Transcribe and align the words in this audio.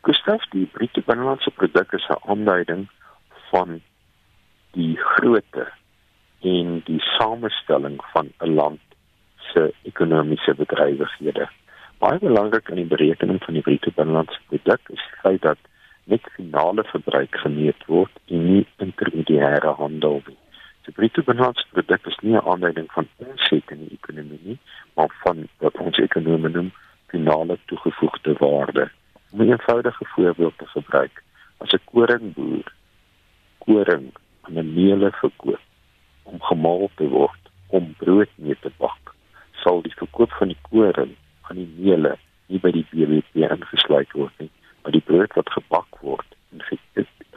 Gustav, 0.07 0.43
die 0.55 0.67
bruto 0.67 1.03
binnelandse 1.07 1.51
produk 1.51 1.93
is 1.93 2.07
'n 2.11 2.23
aanduiding 2.31 2.89
van 3.51 3.81
die 4.75 4.97
grootte 4.97 5.67
en 6.43 6.83
die 6.87 7.01
samestelling 7.19 7.99
van 8.13 8.31
'n 8.41 8.55
land 8.55 8.88
se 9.53 9.73
ekonomiese 9.83 10.55
bedrywighede. 10.55 11.49
Baie 11.99 12.19
belangrik 12.23 12.69
in 12.69 12.81
die 12.83 12.91
berekening 12.95 13.41
van 13.45 13.55
die 13.55 13.63
bruto 13.63 13.91
binnelandse 13.97 14.41
produk 14.49 14.93
is 14.95 15.03
die 15.03 15.21
feit 15.23 15.43
dat 15.43 15.59
net 16.05 16.29
finale 16.37 16.85
verbruik 16.91 17.41
gemeet 17.45 17.87
word 17.87 18.21
en 18.27 18.45
nie 18.45 18.67
intermediêre 18.85 19.75
handel 19.81 20.23
nie. 20.27 20.39
Die 20.87 20.95
bruto 20.97 21.25
binnelandse 21.27 21.67
produk 21.73 22.07
is 22.07 22.19
nie 22.23 22.37
'n 22.37 22.47
aanduiding 22.53 22.89
van 22.93 23.09
omset 23.17 23.71
in 23.75 23.81
die 23.85 23.99
ekonomie 24.01 24.41
nie, 24.43 24.59
maar 24.97 25.11
van 25.25 25.49
wat 25.59 25.77
ons 25.87 25.99
ekonomie 25.99 26.55
noem 26.55 26.71
finale 27.07 27.59
toegevoegde 27.67 28.33
waarde. 28.39 28.91
Om 29.31 29.43
'n 29.43 29.51
eenvoudige 29.51 30.05
voorbeeld 30.15 30.59
te 30.59 30.67
gebruik, 30.67 31.23
as 31.59 31.73
'n 31.73 31.85
koringboer 31.85 32.73
koring 33.59 34.07
aan 34.45 34.59
'n 34.59 34.75
meule 34.75 35.11
verkoop 35.21 35.65
om 36.23 36.43
gemaal 36.43 36.91
te 36.95 37.09
word 37.09 37.43
om 37.67 37.95
brood 37.99 38.31
mee 38.35 38.57
te 38.61 38.71
bak, 38.77 38.98
sal 39.63 39.83
die 39.83 39.95
verkoop 39.99 40.33
van 40.39 40.53
die 40.53 40.61
koring 40.71 41.15
aan 41.49 41.61
die 41.61 41.69
meule 41.79 42.15
nie 42.49 42.61
by 42.63 42.73
die 42.73 42.87
BBP 42.91 43.45
ingesluit 43.49 44.13
word 44.17 44.45
nie, 44.45 44.51
maar 44.83 44.95
die 44.97 45.05
brood 45.05 45.35
wat 45.37 45.53
gebak 45.57 46.01
word 46.05 46.37
en 46.53 46.65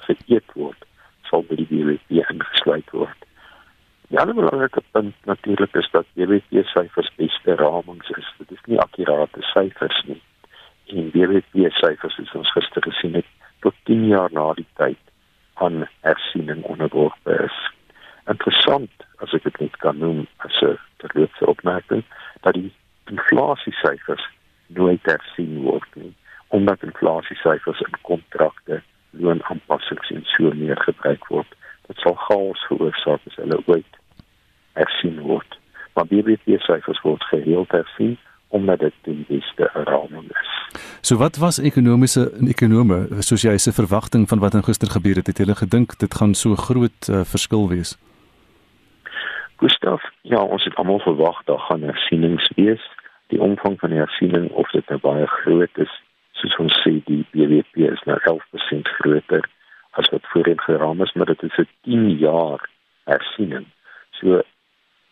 geëet 0.07 0.55
word, 0.55 0.87
sal 1.29 1.43
by 1.49 1.57
die 1.59 1.67
BBP 1.69 2.23
ingesluit 2.23 2.95
word. 2.95 3.27
Die 4.11 4.19
ander 4.19 4.35
belangrike 4.35 4.83
punt 4.91 5.15
natuurlik 5.25 5.75
is 5.79 5.87
dat 5.91 6.07
BBP 6.19 6.65
syfers 6.71 7.11
beste 7.15 7.55
ramings 7.55 8.09
is. 8.17 8.31
Dit 8.39 8.51
is 8.51 8.65
nie 8.67 8.79
akkurate 8.79 9.43
syfers 9.53 10.01
nie. 10.07 10.19
En 10.91 11.11
BBP 11.13 11.69
syfers 11.77 12.17
is 12.19 12.33
ons 12.35 12.51
gister 12.51 12.83
gesien 12.83 13.15
het 13.19 13.29
tot 13.63 13.75
10 13.87 14.07
jaar 14.09 14.33
na 14.35 14.49
die 14.57 14.67
tyd 14.81 14.99
van 15.61 15.85
hersiening 16.01 16.63
onderworpe 16.67 17.37
is. 17.45 17.57
Interessant, 18.27 18.91
as 19.21 19.33
ek 19.37 19.43
dit 19.43 19.59
net 19.59 19.77
kan 19.83 19.97
noem, 19.97 20.25
as 20.45 20.61
'n 20.61 20.77
terloopse 20.97 21.45
opmerking, 21.45 22.03
dat 22.41 22.53
die 22.53 22.73
inflasiesyfers 23.11 24.25
nooit 24.67 25.03
hersien 25.03 25.61
word 25.61 25.89
nie, 25.95 26.13
omdat 26.47 26.83
inflasiesyfers 26.83 27.79
in 27.79 27.95
kontrakte, 28.01 28.81
loonaanpassings 29.11 30.09
en 30.09 30.23
so 30.25 30.51
meer 30.55 30.79
gebruik 30.81 31.27
word. 31.27 31.47
Dit 31.87 31.97
sal 31.97 32.15
chaos 32.15 32.65
veroorsaak 32.67 33.21
as 33.27 33.35
hulle 33.35 33.59
ooit 33.65 33.97
hersien 34.73 35.19
word. 35.19 35.57
Maar 35.93 36.07
BBP 36.07 36.59
syfers 36.63 37.01
word 37.01 37.23
gereeld 37.23 37.71
hersien 37.71 38.17
omdat 38.51 38.79
dit 38.79 38.93
die 39.07 39.25
beste 39.27 39.69
raming 39.73 40.27
is. 40.27 40.51
So 41.01 41.17
wat 41.17 41.37
was 41.39 41.59
ekonomiese 41.59 42.31
ekonome 42.47 43.23
soos 43.23 43.43
jy 43.47 43.57
se 43.57 43.71
verwagting 43.71 44.27
van 44.29 44.39
wat 44.43 44.55
in 44.59 44.63
gister 44.63 44.91
gebeur 44.91 45.15
het, 45.15 45.27
het 45.27 45.39
hulle 45.43 45.55
gedink 45.55 45.95
dit 45.99 46.13
gaan 46.13 46.33
so 46.35 46.55
groot 46.55 47.09
uh, 47.09 47.23
verskil 47.23 47.69
wees? 47.71 47.95
Gustav, 49.61 50.01
ja, 50.21 50.39
ons 50.41 50.63
het 50.63 50.75
almal 50.75 50.99
verwag 50.99 51.43
daar 51.43 51.59
gaan 51.59 51.83
hersienings 51.85 52.51
wees. 52.55 52.81
Die 53.27 53.41
omvang 53.41 53.79
van 53.79 53.89
die 53.93 53.99
hersiening 53.99 54.49
of 54.57 54.71
dit 54.73 54.87
nou 54.89 54.97
baie 55.03 55.27
groot 55.27 55.77
is, 55.83 55.91
soos 56.39 56.55
ons 56.63 56.77
sê 56.81 56.95
die 57.05 57.19
BBP 57.29 57.85
is 57.91 58.01
nou 58.09 58.17
11% 58.31 58.89
groter 58.97 59.45
as 60.01 60.09
wat 60.09 60.25
voorheen 60.31 60.63
geraam 60.65 61.05
is, 61.05 61.13
maar 61.13 61.29
dit 61.29 61.43
is 61.43 61.59
'n 61.61 61.69
10 61.83 62.09
jaar 62.23 62.65
hersiening. 63.05 63.69
So 64.17 64.41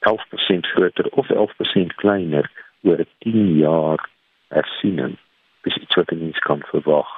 11% 0.09 0.65
groter 0.73 1.05
of 1.11 1.29
11% 1.29 1.95
kleiner 2.01 2.49
oor 2.81 2.97
'n 3.05 3.13
10 3.19 3.57
jaar 3.57 4.09
hersiening 4.47 5.17
is 5.63 5.77
iets 5.77 5.95
wat 5.95 6.11
mens 6.11 6.39
kan 6.39 6.61
verwag. 6.73 7.09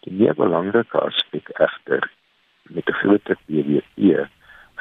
Die 0.00 0.12
meer 0.12 0.34
belangrike 0.34 0.98
aspek 0.98 1.48
egter 1.48 2.10
met 2.62 2.86
die 2.86 2.94
groter 2.94 3.36
BBP 3.46 4.28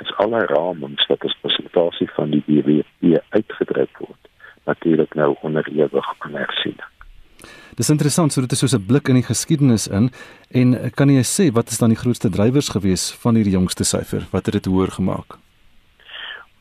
is 0.02 0.14
alle 0.24 0.46
ramings 0.46 1.06
wat 1.08 1.26
as 1.26 1.38
presentasie 1.42 2.10
van 2.16 2.30
die 2.30 2.44
BBP 2.46 3.22
uitgedruk 3.30 3.98
word 3.98 4.30
natuurlik 4.68 5.14
nou 5.16 5.36
onderhewig 5.42 6.14
aan 6.20 6.36
hersiening. 6.36 6.92
Dis 7.76 7.90
interessant, 7.90 8.34
so 8.34 8.42
dit 8.42 8.52
is 8.52 8.60
soos 8.60 8.76
'n 8.76 8.86
blik 8.86 9.08
in 9.08 9.20
die 9.20 9.30
geskiedenis 9.30 9.88
in 9.88 10.10
en 10.52 10.92
kan 10.92 11.10
jy 11.10 11.24
sê 11.24 11.54
wat 11.54 11.70
is 11.70 11.78
dan 11.78 11.90
die 11.90 12.02
grootste 12.04 12.30
drywers 12.30 12.70
gewees 12.70 13.12
van 13.22 13.36
hierdie 13.36 13.54
jongste 13.54 13.84
syfer 13.84 14.28
wat 14.32 14.46
het 14.46 14.54
dit 14.54 14.66
hoër 14.66 14.92
gemaak? 14.92 15.38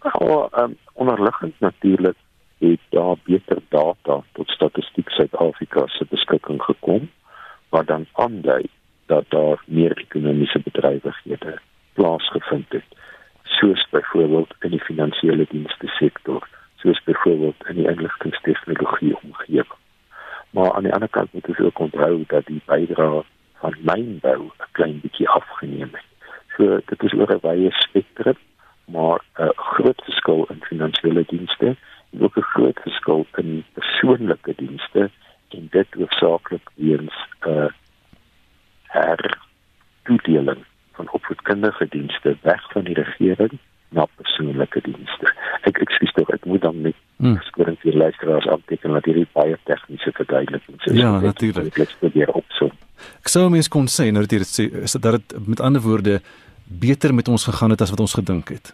Wel, 0.02 0.48
um, 0.58 0.76
onderliggend 0.92 1.54
natuurlik 1.60 2.16
het 2.58 2.80
daar 2.90 3.16
beter 3.24 3.58
data 3.68 4.22
tot 4.32 4.48
statistiek 4.48 5.08
Suid-Afrika 5.10 5.86
se 5.86 6.04
beskikking 6.10 6.62
gekom 6.62 7.10
wat 7.68 7.86
dan 7.86 8.06
aandui 8.12 8.64
dat 9.06 9.24
daar 9.28 9.62
meer 9.66 9.98
ekonomiese 9.98 10.58
bedrywighede 10.58 11.58
plaasgevind 11.92 12.68
het 12.68 12.84
soos 13.42 13.86
byvoorbeeld 13.90 14.54
in 14.60 14.70
die 14.70 14.80
finansiële 14.80 15.46
dienste 15.50 15.86
sektor 15.86 16.48
soos 16.76 17.02
byvoorbeeld 17.04 17.66
in 17.68 17.74
die 17.74 17.88
inligtingstegnologie 17.88 19.16
omgewing 19.22 19.80
maar 20.50 20.72
aan 20.72 20.82
die 20.82 20.92
ander 20.92 21.08
kant 21.08 21.32
moet 21.32 21.48
ons 21.48 21.58
ook 21.58 21.78
onthou 21.78 22.24
dat 22.26 22.46
die 22.46 22.62
bydrae 22.64 23.22
van 23.60 23.74
mynbou 23.80 24.40
'n 24.42 24.72
klein 24.72 25.00
bietjie 25.00 25.28
afgeneem 25.28 25.90
het 25.92 26.08
so 26.56 26.80
dit 26.86 27.02
is 27.02 27.12
oor 27.12 27.32
'n 27.34 27.44
wye 27.46 27.70
spektrum 27.70 28.38
maar 28.84 29.20
'n 29.38 29.52
groot 29.54 30.02
verskil 30.04 30.44
in 30.48 30.68
finansiële 30.70 31.24
dienste 31.26 31.76
en 32.12 32.22
ook 32.22 32.36
'n 32.36 32.50
groot 32.54 32.80
verskil 32.82 33.26
in 33.34 33.64
persoonlike 33.72 34.54
dienste 34.56 35.10
en 35.48 35.68
dit 35.70 35.86
hoofsaaklik 35.94 36.70
weens 36.74 37.14
'n 37.40 37.48
uh, 37.48 37.68
her 38.82 39.38
toedeling 40.02 40.64
van 40.92 41.10
opvoedkundige 41.10 41.86
dienste 41.88 42.36
weg 42.42 42.72
van 42.72 42.84
die 42.84 42.94
regering 42.94 43.58
na 43.88 44.06
persoonlike 44.16 44.80
dienste. 44.82 45.32
Ek 45.68 45.78
ekskuus 45.78 46.12
tog, 46.12 46.30
ek 46.34 46.44
moet 46.44 46.62
dan 46.64 46.80
net 46.80 46.96
hmm. 47.22 47.38
skoon 47.48 47.76
vir 47.82 47.98
luisteraars 48.02 48.48
aanteken 48.50 48.96
dat 48.98 49.04
hierdie 49.08 49.28
baie 49.32 49.58
tegniese 49.70 50.12
verduideliking 50.18 50.80
is. 50.82 50.95
Ja, 51.06 51.20
natuurlik. 51.20 51.78
Ek 51.78 51.94
probeer 52.00 52.32
opsom. 52.34 52.72
Ek 53.22 53.30
sou 53.30 53.46
mens 53.52 53.68
kon 53.70 53.86
sê 53.92 54.08
nou 54.10 54.24
dat 54.24 54.32
dit 54.34 54.50
sê 54.50 54.66
is 54.82 54.96
dat 54.98 55.18
dit 55.18 55.36
met 55.46 55.62
ander 55.62 55.82
woorde 55.84 56.18
beter 56.66 57.14
met 57.14 57.28
ons 57.28 57.46
gegaan 57.46 57.74
het 57.74 57.84
as 57.84 57.92
wat 57.94 58.02
ons 58.02 58.16
gedink 58.18 58.50
het. 58.54 58.72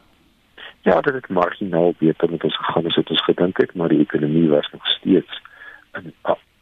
Ja, 0.89 1.01
dit 1.01 1.15
het 1.15 1.29
marginaal 1.29 1.93
beter 1.99 2.31
met 2.31 2.45
ons 2.45 2.57
gegaan 2.57 2.87
as 2.87 2.97
wat 2.97 3.11
ons 3.11 3.25
gedink 3.25 3.61
het, 3.61 3.75
maar 3.75 3.93
die 3.93 4.01
ekonomie 4.01 4.49
was 4.51 4.69
nog 4.73 4.87
steeds 4.97 5.41
in 6.01 6.13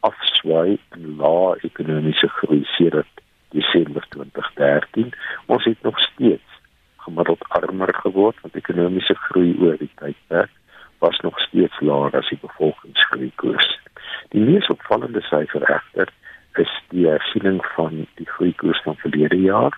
afswaai 0.01 0.79
en 0.97 1.17
lae 1.21 1.57
ekonomiese 1.69 2.29
groei 2.41 2.63
sedert 2.77 3.23
Desember 3.55 4.07
2013. 4.17 5.13
Ons 5.47 5.65
het 5.65 5.83
nog 5.83 6.01
steeds 6.01 6.59
gemiddeld 7.05 7.45
armer 7.49 7.95
geword 8.03 8.41
want 8.43 8.59
ekonomiese 8.59 9.15
groei 9.29 9.55
oor 9.61 9.79
die 9.79 9.93
tydperk 10.03 10.51
was 11.01 11.21
nog 11.25 11.39
steeds 11.41 11.81
laer 11.81 12.17
as 12.17 12.29
die 12.29 12.39
bevolkingsgroei 12.43 13.31
koers. 13.41 13.71
Die 14.35 14.43
mees 14.45 14.69
opvallende 14.81 15.23
syfer 15.29 15.69
egter 15.69 16.09
is 16.59 16.71
die 16.91 17.07
hersiening 17.07 17.61
van 17.77 18.07
die 18.19 18.27
groeikoers 18.27 18.81
van 18.83 18.97
verlede 18.97 19.39
jaar 19.41 19.77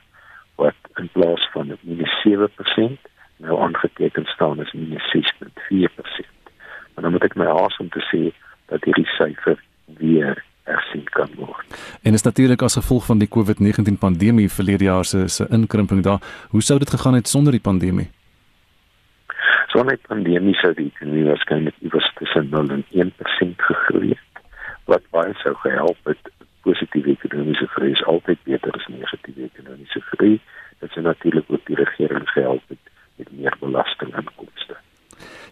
wat 0.61 0.79
in 1.01 1.09
plaas 1.13 1.49
van 1.53 1.77
-7% 1.77 3.11
nou 3.37 3.61
aangeteken 3.61 4.25
staan 4.25 4.61
as 4.61 4.73
minus 4.73 5.11
6.4%. 5.17 6.53
Maar 6.95 7.05
dan 7.05 7.13
moet 7.13 7.25
ek 7.25 7.37
my 7.37 7.47
haas 7.47 7.77
om 7.83 7.89
te 7.89 8.03
sê 8.11 8.31
dat 8.71 8.85
hierdie 8.85 9.09
syfer 9.19 9.59
weer 9.99 10.45
hersien 10.65 11.05
kan 11.11 11.31
word. 11.37 11.67
En 12.03 12.15
is 12.15 12.23
natuurlik 12.23 12.63
as 12.63 12.79
gevolg 12.79 13.07
van 13.07 13.19
die 13.19 13.29
COVID-19 13.29 13.99
pandemie 13.99 14.51
verlede 14.51 14.85
jaar 14.85 15.05
se 15.05 15.29
se 15.29 15.47
inkrimping 15.51 16.03
daar. 16.03 16.21
Hoe 16.51 16.63
sou 16.63 16.79
dit 16.79 16.91
gegaan 16.91 17.15
het 17.15 17.29
sonder 17.29 17.53
die 17.53 17.61
pandemie? 17.61 18.11
Sonder 19.67 19.97
die 19.97 20.07
pandemie 20.07 20.55
sou 20.55 20.75
die 20.75 20.91
ekonomie 20.95 21.25
waarskynlik 21.25 21.75
iewers 21.81 22.13
tussen 22.15 22.49
0 22.51 22.69
en 22.69 22.85
1% 22.93 23.57
gegroei 23.57 24.09
het. 24.09 24.32
Wat 24.91 25.05
baie 25.15 25.35
sou 25.43 25.55
gehelp 25.63 25.99
het 26.11 26.33
positiewe 26.63 27.17
ekonomiese 27.17 27.67
groei 27.75 27.93
is 27.93 28.05
altyd 28.11 28.43
beter 28.47 28.75
as 28.79 28.87
negatiewe 28.91 29.49
ekonomiese 29.51 30.03
groei. 30.11 30.39
Dit 30.83 30.97
is 30.97 31.05
natuurlik 31.05 31.51
ook 31.51 31.67
die 31.71 31.79
regering 31.79 32.29
se 32.31 32.41
help 32.41 32.63
met, 32.71 32.79
meer 33.31 33.57
belastinginkomste. 33.61 34.79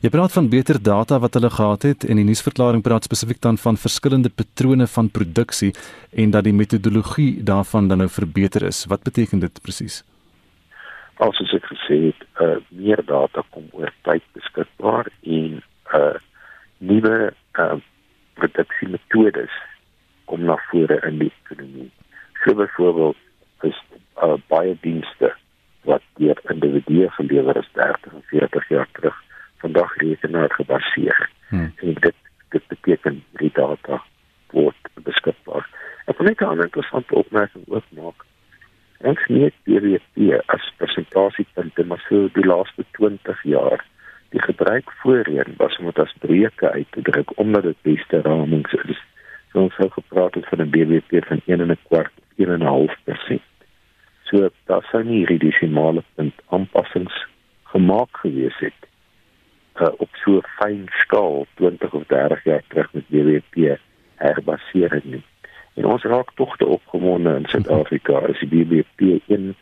Jy 0.00 0.10
praat 0.10 0.32
van 0.32 0.48
beter 0.50 0.78
data 0.82 1.18
wat 1.22 1.36
hulle 1.36 1.50
gehad 1.52 1.84
het 1.86 2.06
en 2.08 2.18
die 2.18 2.24
nuusverklaring 2.24 2.82
praat 2.82 3.06
spesifiek 3.06 3.40
dan 3.44 3.58
van 3.60 3.76
verskillende 3.76 4.30
patrone 4.32 4.86
van 4.88 5.10
produksie 5.10 5.74
en 6.10 6.32
dat 6.34 6.46
die 6.48 6.56
metodologie 6.56 7.42
daarvan 7.44 7.88
dan 7.88 8.02
nou 8.02 8.08
verbeter 8.08 8.64
is. 8.66 8.86
Wat 8.88 9.04
beteken 9.04 9.44
dit 9.44 9.62
presies? 9.62 10.00
As 11.20 11.36
ek 11.52 11.68
gesê 11.68 11.98
het, 12.08 12.24
uh, 12.40 12.56
meer 12.72 13.02
data 13.04 13.44
kom 13.52 13.68
oor 13.76 13.92
tyd 14.08 14.24
beskikbaar 14.32 15.12
en 15.20 15.60
uh 15.92 16.16
nuwe 16.80 17.34
uh 17.60 17.76
produksiemetodes 18.40 19.56
kom 20.30 20.44
na 20.48 20.56
vore 20.70 21.00
in 21.08 21.18
die 21.24 21.32
ekonomie. 21.32 21.90
So 22.42 22.54
byvoorbeeld 22.54 23.16
is 23.68 23.78
uh, 24.22 24.36
baie 24.52 24.76
dienste 24.84 25.34
wat 25.88 26.04
deur 26.20 26.40
individue 26.52 27.10
gelewer 27.16 27.56
is 27.56 27.68
30 27.72 28.12
en 28.12 28.24
40 28.32 28.68
jaar 28.68 28.88
terug 28.92 29.16
vandag 29.60 29.96
rekenaar 29.96 30.52
gebaseer. 30.52 31.30
Hmm. 31.48 31.72
En 31.76 31.94
dit 31.94 32.16
dit 32.50 32.66
beteken 32.66 33.22
die 33.38 33.50
data 33.54 34.00
word 34.50 34.88
beskikbaar. 35.06 35.66
Ek 36.10 36.18
wil 36.18 36.26
net 36.26 36.40
'n 36.40 36.50
ander 36.50 36.64
interessante 36.64 37.14
opmerking 37.14 37.64
ook 37.68 37.86
maak. 37.98 38.24
Ons 39.00 39.22
nie 39.28 39.52
BBP 39.64 40.40
as 40.46 40.72
persentasiepunte 40.76 41.84
maar 41.84 42.02
so 42.08 42.28
die 42.34 42.44
laaste 42.44 42.84
20 42.98 43.42
jaar 43.42 43.84
die 44.30 44.42
gebruik 44.42 44.90
voorheen 45.02 45.54
was 45.56 45.78
om 45.78 45.86
dit 45.86 45.98
as 45.98 46.18
breuke 46.18 46.70
uit 46.70 46.90
te 46.90 47.02
druk 47.02 47.38
omdat 47.38 47.62
dit 47.62 47.82
beste 47.82 48.20
ramings 48.20 48.72
is. 48.72 49.00
So 49.52 49.62
ons 49.62 49.76
het 49.76 49.92
gepraat 49.92 50.34
het 50.34 50.46
van 50.48 50.60
'n 50.60 50.70
BBP 50.70 51.24
van 51.26 51.40
1 51.46 51.60
en 51.60 51.70
'n 51.70 51.78
kwart, 51.88 52.12
1 52.36 52.48
en 52.48 52.60
'n 52.60 52.72
half 52.74 52.94
persent. 53.04 53.42
So 54.22 54.50
daar 54.64 54.86
sou 54.90 55.04
nie 55.04 55.18
hierdie 55.18 55.50
desimale 55.50 56.02
punt 56.14 56.34
aanpassings 56.48 57.26
gemaak 57.62 58.16
gewees 58.22 58.58
het 58.58 58.80
uh, 59.80 59.88
op 59.96 60.08
so 60.12 60.36
'n 60.36 60.46
fyn 60.58 60.86
skaal 60.88 61.46
20 61.54 61.92
of 61.92 62.06
30 62.06 62.44
jaar 62.44 62.62
terug 62.68 62.92
met 62.92 63.08
BBP 63.08 63.78
herbaseer 64.14 65.00
nie. 65.04 65.24
En 65.74 65.84
ons 65.84 66.02
raak 66.02 66.30
tog 66.34 66.56
te 66.56 66.66
opgewonde 66.66 67.34
in 67.34 67.46
Suid-Afrika 67.46 68.12
as 68.12 68.38
die 68.38 68.48
BBP 68.48 69.22
1 69.26 69.54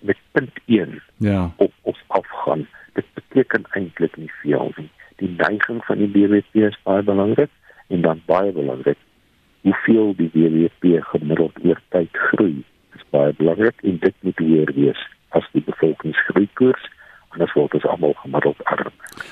met 0.00 0.16
punt 0.32 0.58
1 0.66 1.02
ja. 1.16 1.52
op 1.56 1.72
op 1.82 1.96
afgaan. 2.06 2.66
Dit 2.92 3.06
beteken 3.14 3.64
eintlik 3.70 4.16
nie 4.16 4.32
veel 4.42 4.72
nie. 4.76 4.90
Die 5.16 5.34
neiging 5.36 5.84
van 5.84 5.98
die 5.98 6.08
BBP 6.08 6.54
is 6.54 6.78
baie 6.82 7.02
belangrik 7.22 7.50
en 7.88 8.00
dan 8.02 8.22
baie 8.26 8.52
belangrik 8.52 8.98
hoeveel 9.62 10.14
die 10.16 10.30
BBP 10.34 10.98
gemiddeld 11.02 11.58
oor 11.64 11.80
tyd 11.88 12.08
groei. 12.12 12.64
Dit 12.90 13.00
is 13.00 13.06
baie 13.10 13.32
belangrik 13.38 13.78
en 13.82 13.98
dit 13.98 14.14
moet 14.20 14.38
weer 14.38 14.72
wees 14.74 15.06
as 15.38 15.46
die 15.52 15.62
bevolkingsgroeikoers 15.62 16.90
anders 17.32 17.52
word 17.56 17.72
ons 17.78 17.86
almal 17.88 18.12
gemiddeld 18.20 18.58
arm. 18.68 18.90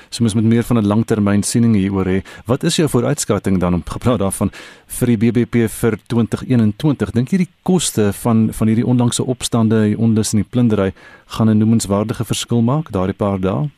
So 0.09 0.23
mens 0.23 0.33
met 0.33 0.43
meer 0.43 0.63
van 0.63 0.77
'n 0.77 0.87
langtermynsiening 0.87 1.75
hieroor 1.75 2.05
hê. 2.05 2.21
Wat 2.45 2.63
is 2.63 2.75
jou 2.75 2.89
vooruitskatting 2.89 3.59
dan 3.59 3.73
om 3.73 3.83
gepraat 3.85 4.19
daarvan 4.19 4.49
vir 4.87 5.07
die 5.07 5.17
BBP 5.17 5.67
vir 5.69 5.97
2021? 6.07 7.11
Dink 7.11 7.29
jy 7.29 7.37
die 7.37 7.53
koste 7.61 8.13
van 8.13 8.53
van 8.53 8.67
hierdie 8.67 8.85
onlangse 8.85 9.23
opstande, 9.23 9.83
die 9.83 9.97
onlus 9.97 10.33
en 10.33 10.41
die 10.41 10.49
plundering 10.49 10.93
gaan 11.27 11.49
'n 11.49 11.57
noemenswaardige 11.57 12.25
verskil 12.25 12.61
maak 12.61 12.91
daardie 12.91 13.17
paar 13.17 13.39
dae? 13.39 13.69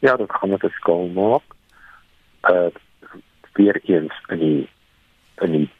Ja, 0.00 0.16
dit 0.16 0.32
gaan 0.32 0.52
'n 0.52 0.58
verskil 0.58 1.08
maak. 1.14 1.42
Uh 2.42 2.70
weer 3.52 3.80
eens 3.84 4.14
in 4.28 4.38
die 4.38 4.68
in 5.38 5.50
die 5.50 5.70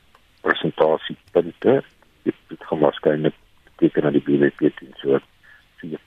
presentasie 0.41 1.17
punte. 1.33 1.83
Dit 2.23 2.35
gaan 2.59 2.79
waarskynlik 2.79 3.35
beteken 3.65 4.03
dat 4.03 4.13
die 4.13 4.23
BBP 4.23 4.77
teen 4.77 4.95
so 4.95 5.19
4 5.77 5.99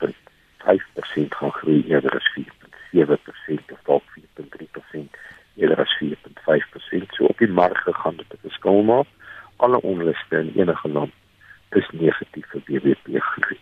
5% 0.63 1.35
gaan 1.37 1.51
groei 1.51 1.83
eerder 1.87 2.15
as 2.15 2.31
4.7% 2.37 3.71
of 3.71 3.79
dalk 3.83 4.03
4.3% 4.19 5.19
eerder 5.55 5.79
as 5.79 5.97
4.5%. 6.03 7.07
So 7.17 7.25
op 7.25 7.37
die 7.37 7.47
marge 7.47 7.93
gaan 7.93 8.15
dit 8.15 8.33
'n 8.33 8.45
verskil 8.47 8.81
maak. 8.83 9.07
Alle 9.55 9.81
onluste 9.81 10.37
in 10.37 10.53
enige 10.55 10.89
land 10.89 11.13
is 11.69 11.89
negatief 11.91 12.47
vir 12.49 12.61
BBP 12.65 13.19
groei. 13.19 13.59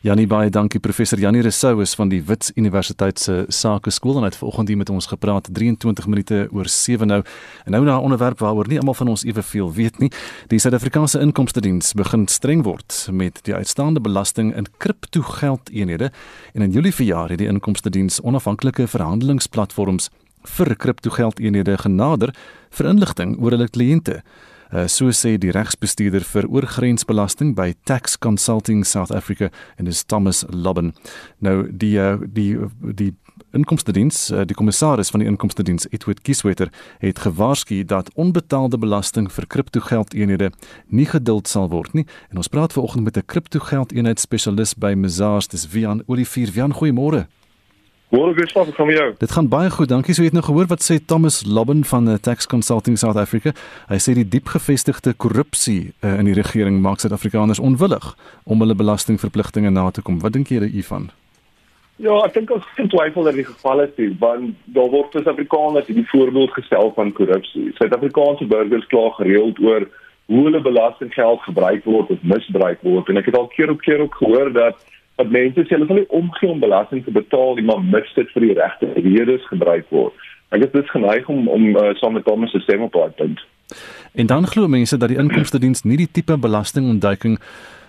Janie 0.00 0.26
baie 0.26 0.50
dankie 0.50 0.80
professor 0.80 1.18
Janie 1.18 1.42
Resou 1.42 1.80
is 1.82 1.94
van 1.94 2.08
die 2.08 2.22
Wits 2.26 2.52
Universiteit 2.54 3.18
se 3.18 3.44
Sake 3.48 3.90
Skool 3.90 4.16
en 4.16 4.26
hy 4.26 4.30
het 4.32 4.38
vanoggend 4.40 4.68
hier 4.68 4.76
met 4.76 4.90
ons 4.90 5.06
gepraat 5.06 5.48
23 5.52 6.06
minute 6.06 6.48
oor 6.52 6.68
7 6.68 7.06
nou. 7.06 7.22
En 7.64 7.72
nou 7.72 7.84
na 7.84 7.96
'n 7.96 8.02
onderwerp 8.02 8.38
waaroor 8.38 8.68
nie 8.68 8.78
almal 8.78 8.94
van 8.94 9.08
ons 9.08 9.24
eweveel 9.24 9.72
weet 9.72 9.98
nie. 9.98 10.10
Die 10.48 10.58
Suid-Afrikaanse 10.58 11.20
Inkomste 11.20 11.60
Diens 11.60 11.92
begin 11.92 12.28
streng 12.28 12.62
word 12.62 13.08
met 13.10 13.38
die 13.42 13.54
uitstaande 13.54 14.00
belasting 14.00 14.54
in 14.56 14.66
kriptogeldeenhede 14.76 16.10
en 16.52 16.62
in 16.62 16.70
Julie 16.70 16.94
verjaar 16.94 17.28
het 17.28 17.38
die 17.38 17.48
Inkomste 17.48 17.90
Diens 17.90 18.20
onafhanklike 18.20 18.86
verhandelingsplatforms 18.86 20.10
vir 20.42 20.76
kriptogeldeenhede 20.76 21.78
genader 21.78 22.34
vir 22.70 22.86
inligting 22.86 23.36
oor 23.40 23.50
hulle 23.50 23.68
kliënte. 23.68 24.22
Uh, 24.72 24.86
so 24.88 25.12
sê 25.12 25.34
die 25.36 25.52
regsbestuurder 25.52 26.24
vir 26.24 26.46
oorgrensbelasting 26.48 27.52
by 27.54 27.74
Tax 27.84 28.16
Consulting 28.16 28.86
South 28.88 29.12
Africa 29.12 29.50
en 29.76 29.84
dis 29.84 30.00
Thomas 30.08 30.46
Lobben. 30.48 30.94
Nou 31.44 31.66
die 31.68 31.98
uh, 32.00 32.16
die 32.24 32.56
die 32.80 33.10
inkomstediens, 33.52 34.30
uh, 34.30 34.46
die 34.48 34.56
kommissaris 34.56 35.12
van 35.12 35.20
die 35.20 35.28
inkomstediens 35.28 35.84
Edward 35.90 36.22
Kieswetter 36.24 36.72
het 37.04 37.20
gewaarsku 37.20 37.82
dat 37.84 38.08
onbetaalde 38.16 38.80
belasting 38.80 39.28
vir 39.32 39.46
kriptogeldeenhede 39.46 40.50
nie 40.88 41.06
geduld 41.06 41.52
sal 41.52 41.68
word 41.68 41.92
nie. 41.92 42.06
En 42.32 42.40
ons 42.40 42.48
praat 42.48 42.72
veraloggend 42.72 43.04
met 43.04 43.16
'n 43.16 43.26
kriptogeldeenheid 43.26 44.20
spesialis 44.20 44.74
by 44.74 44.94
Mazars, 44.96 45.48
dis 45.48 45.66
Vian 45.66 46.02
Olivier. 46.06 46.48
Vian, 46.48 46.72
goeiemôre. 46.72 47.26
Môre 48.12 48.34
weer 48.36 48.48
stap 48.50 48.68
kom 48.76 48.90
jou. 48.92 49.06
Dit 49.16 49.32
gaan 49.32 49.46
baie 49.48 49.70
goed. 49.72 49.88
Dankie. 49.88 50.12
So 50.12 50.20
jy 50.20 50.28
het 50.28 50.34
nou 50.36 50.44
gehoor 50.44 50.66
wat 50.68 50.82
sê 50.84 50.98
Thomas 51.00 51.38
Lobben 51.48 51.80
van 51.88 52.04
the 52.04 52.18
Tax 52.20 52.44
Consulting 52.46 52.98
South 53.00 53.16
Africa. 53.16 53.54
Hy 53.88 53.96
sê 54.04 54.12
die 54.18 54.26
diep 54.28 54.50
gevestigde 54.52 55.14
korrupsie 55.16 55.94
uh, 56.04 56.18
in 56.20 56.28
die 56.28 56.36
regering 56.36 56.82
maak 56.84 57.00
Suid-Afrikaners 57.00 57.62
onwillig 57.62 58.10
om 58.44 58.60
hulle 58.60 58.76
belastingverpligtinge 58.76 59.72
na 59.72 59.88
te 59.90 60.04
kom. 60.04 60.20
Wat 60.20 60.36
dink 60.36 60.52
jy 60.52 60.60
hiervan? 60.74 61.08
Ja, 62.04 62.18
ek 62.26 62.36
dink 62.36 62.52
ons 62.52 62.68
kan 62.76 62.92
twyfel 62.92 63.30
dat 63.30 63.40
dit 63.40 63.48
geval 63.48 63.86
is, 63.86 63.96
want 64.20 64.60
daar 64.76 64.92
word 64.92 65.16
Suid-Afrikaners 65.16 65.88
hierdie 65.88 66.08
voorbeeld 66.12 66.52
gestel 66.60 66.92
van 67.00 67.16
korrupsie. 67.16 67.70
Suid-Afrikaanse 67.80 68.44
burgers 68.52 68.88
kla 68.92 69.08
gereeld 69.22 69.56
oor 69.64 69.88
hoe 70.28 70.44
hulle 70.50 70.60
belastinggeld 70.60 71.40
gebruik 71.48 71.88
word 71.88 72.12
of 72.12 72.20
misbruik 72.20 72.84
word 72.84 73.08
en 73.08 73.24
ek 73.24 73.32
het 73.32 73.40
al 73.40 73.48
keer 73.56 73.72
op 73.72 73.80
keer 73.80 74.04
ook 74.04 74.20
gehoor 74.20 74.52
dat 74.52 74.84
dat 75.20 75.30
mense 75.30 75.64
sê 75.66 75.76
hulle 75.76 75.86
sal 75.86 76.00
nie 76.00 76.08
omgee 76.08 76.50
om 76.50 76.60
belasting 76.60 77.04
te 77.04 77.14
betaal 77.14 77.56
nie, 77.58 77.66
maar 77.68 77.82
mis 77.84 78.14
dit 78.16 78.30
vir 78.34 78.46
die 78.46 78.54
regte 78.58 78.92
redes 78.96 79.44
gebruik 79.50 79.90
word. 79.90 80.28
Ek 80.52 80.64
is 80.66 80.72
dus 80.72 80.90
geneig 80.92 81.28
om 81.32 81.48
om 81.48 81.68
uh, 81.76 81.92
saam 82.00 82.16
met 82.18 82.24
Thomas 82.24 82.50
se 82.52 82.60
stem 82.60 82.82
op 82.82 82.92
te 82.92 83.12
punt. 83.16 83.44
En 84.12 84.26
dan 84.26 84.46
glo 84.46 84.68
mense 84.68 84.96
dat 84.96 85.08
die 85.08 85.20
inkomste 85.20 85.58
diens 85.58 85.82
nie 85.82 85.96
die 85.96 86.10
tipe 86.10 86.36
belastingontduiking 86.38 87.38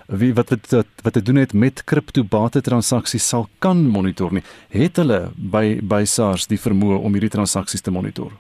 wie 0.07 0.33
wat 0.33 0.49
wat 0.49 0.87
wat 1.03 1.13
dit 1.13 1.25
doen 1.25 1.41
het 1.41 1.53
met 1.53 1.83
kriptobate 1.83 2.61
transaksies 2.61 3.27
sal 3.27 3.47
kan 3.59 3.83
monitor 3.87 4.33
nie. 4.33 4.43
Het 4.69 4.99
hulle 5.01 5.19
by 5.35 5.79
by 5.81 6.03
SARS 6.05 6.47
die 6.47 6.59
vermoë 6.59 6.99
om 7.03 7.13
hierdie 7.15 7.35
transaksies 7.35 7.81
te 7.81 7.91
monitor? 7.91 8.31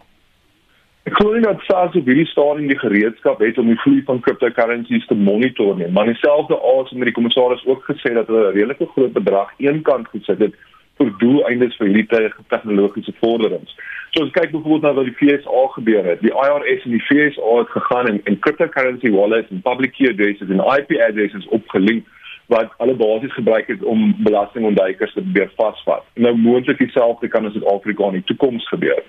Ek 1.03 1.17
glo 1.19 1.33
nie 1.35 1.43
dat 1.43 1.59
SARS 1.67 1.95
op 1.99 2.05
hierdie 2.07 2.29
stadium 2.29 2.69
die 2.71 2.79
gereedskap 2.79 3.41
het 3.43 3.57
om 3.59 3.67
die 3.67 3.79
vloei 3.81 4.03
van 4.07 4.21
cryptocurrencies 4.23 5.07
te 5.09 5.17
monitor 5.19 5.75
nie. 5.75 5.89
Maar 5.91 6.07
dieselfde 6.07 6.55
asem 6.73 7.01
met 7.01 7.09
die 7.09 7.15
kommissaris 7.17 7.65
ook 7.67 7.83
gesê 7.89 8.13
dat 8.15 8.29
hulle 8.31 8.45
'n 8.51 8.55
redelike 8.55 8.87
groot 8.93 9.11
bedrag 9.13 9.51
eenkant 9.57 10.07
gesit 10.13 10.39
het 10.39 10.55
vir 10.97 11.11
doeleindes 11.19 11.75
vir 11.75 11.87
hierdie 11.87 12.39
tegnologiese 12.53 13.13
vorderings. 13.19 13.75
So 14.13 14.23
as 14.23 14.31
kyk 14.31 14.51
byvoorbeeld 14.51 14.81
na 14.81 14.93
wat 14.93 15.05
die 15.11 15.19
FSA 15.19 15.67
gebeur 15.75 16.03
het. 16.05 16.21
Die 16.21 16.35
IRS 16.45 16.83
en 16.85 16.95
die 16.95 17.05
FSA 17.09 17.51
het 17.59 17.69
gegaan 17.75 18.07
en 18.07 18.21
en 18.23 18.39
cryptocurrency 18.39 19.09
wallets 19.11 19.49
en 19.49 19.61
public 19.61 19.93
key 19.97 20.09
addresses 20.09 20.49
en 20.49 20.63
IP 20.79 20.91
addresses 21.09 21.47
opgelink 21.47 22.07
wat 22.47 22.73
alle 22.77 22.93
basies 22.93 23.33
gebruik 23.33 23.67
het 23.67 23.83
om 23.83 24.15
belastingontduikers 24.23 25.13
te 25.13 25.21
probeer 25.21 25.51
vasvat. 25.55 26.03
Nou 26.13 26.35
moontlik 26.37 26.77
dieselfde 26.77 27.27
kan 27.27 27.45
in 27.45 27.51
Suid-Afrika 27.51 28.05
in 28.05 28.19
die 28.21 28.27
toekoms 28.31 28.67
gebeur. 28.67 29.03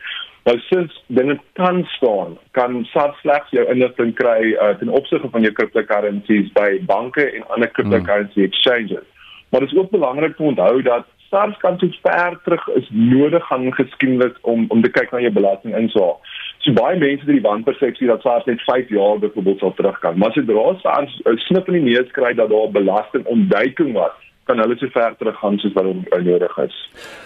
Nou 0.45 0.59
sins 0.59 0.93
dinge 1.07 1.39
kan 1.53 1.85
staan, 1.97 2.37
kan 2.51 2.83
SARS 2.85 3.21
slegs 3.21 3.51
jou 3.51 3.65
inligting 3.73 4.13
kry 4.15 4.53
uh, 4.53 4.75
ten 4.77 4.91
opsigte 4.93 5.31
van 5.33 5.41
jou 5.47 5.53
cryptocurrencies 5.57 6.51
by 6.53 6.69
banke 6.85 7.25
en 7.31 7.47
ander 7.57 7.71
cryptocurrency 7.73 8.43
hmm. 8.43 8.51
exchanges. 8.51 9.07
Maar 9.49 9.65
dit 9.65 9.73
is 9.73 9.79
ook 9.79 9.91
belangrik 9.91 10.39
om 10.39 10.55
te 10.55 10.61
onthou 10.61 10.83
dat 10.83 11.09
SARS 11.31 11.57
kan 11.63 11.79
so 11.79 11.89
ver 12.03 12.37
terug 12.45 12.69
is 12.69 12.89
nodig 12.93 13.47
gaan 13.47 13.73
geskiedenis 13.75 14.37
om 14.41 14.67
om 14.69 14.83
te 14.83 14.91
kyk 14.91 15.11
na 15.13 15.23
jou 15.25 15.33
belasting 15.33 15.77
insaag. 15.77 16.37
So 16.59 16.77
baie 16.77 16.99
mense 17.01 17.25
het 17.25 17.33
die 17.33 17.47
wanpersepsie 17.49 18.11
dat 18.13 18.21
SARS 18.23 18.45
net 18.45 18.61
5 18.69 18.93
jaar 18.93 19.19
byvoorbeeld 19.25 19.65
sal 19.65 19.75
teruggaan, 19.81 20.19
maar 20.19 20.37
sodra 20.37 20.67
SARS 20.83 21.21
'n 21.25 21.41
snip 21.49 21.69
in 21.69 21.81
die 21.81 21.89
neus 21.95 22.11
kry 22.13 22.35
dat 22.35 22.53
daar 22.53 22.71
belastingontduiking 22.71 23.93
was, 23.93 24.17
kan 24.49 24.61
hulle 24.63 24.77
so 24.79 24.91
ver 24.95 25.17
teruggaan 25.19 25.59
soos 25.59 25.75
wat 25.77 25.87
hulle 25.89 26.23
nodig 26.25 26.59
is. 26.65 26.77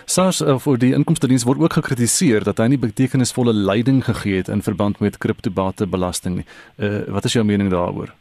SARS 0.06 0.40
of 0.42 0.66
uh, 0.66 0.76
die 0.78 0.92
inkomstediens 0.96 1.46
word 1.48 1.62
ook 1.64 1.78
gekritiseer 1.80 2.46
dat 2.46 2.62
hy 2.62 2.70
nie 2.72 2.80
betekenisvolle 2.82 3.54
leiding 3.54 4.04
gegee 4.06 4.42
het 4.42 4.52
in 4.52 4.62
verband 4.62 5.00
met 5.04 5.18
kriptobate 5.18 5.86
belasting 5.86 6.40
nie. 6.40 6.46
Uh, 6.76 7.04
wat 7.14 7.28
is 7.28 7.36
jou 7.38 7.44
mening 7.44 7.70
daaroor? 7.74 8.14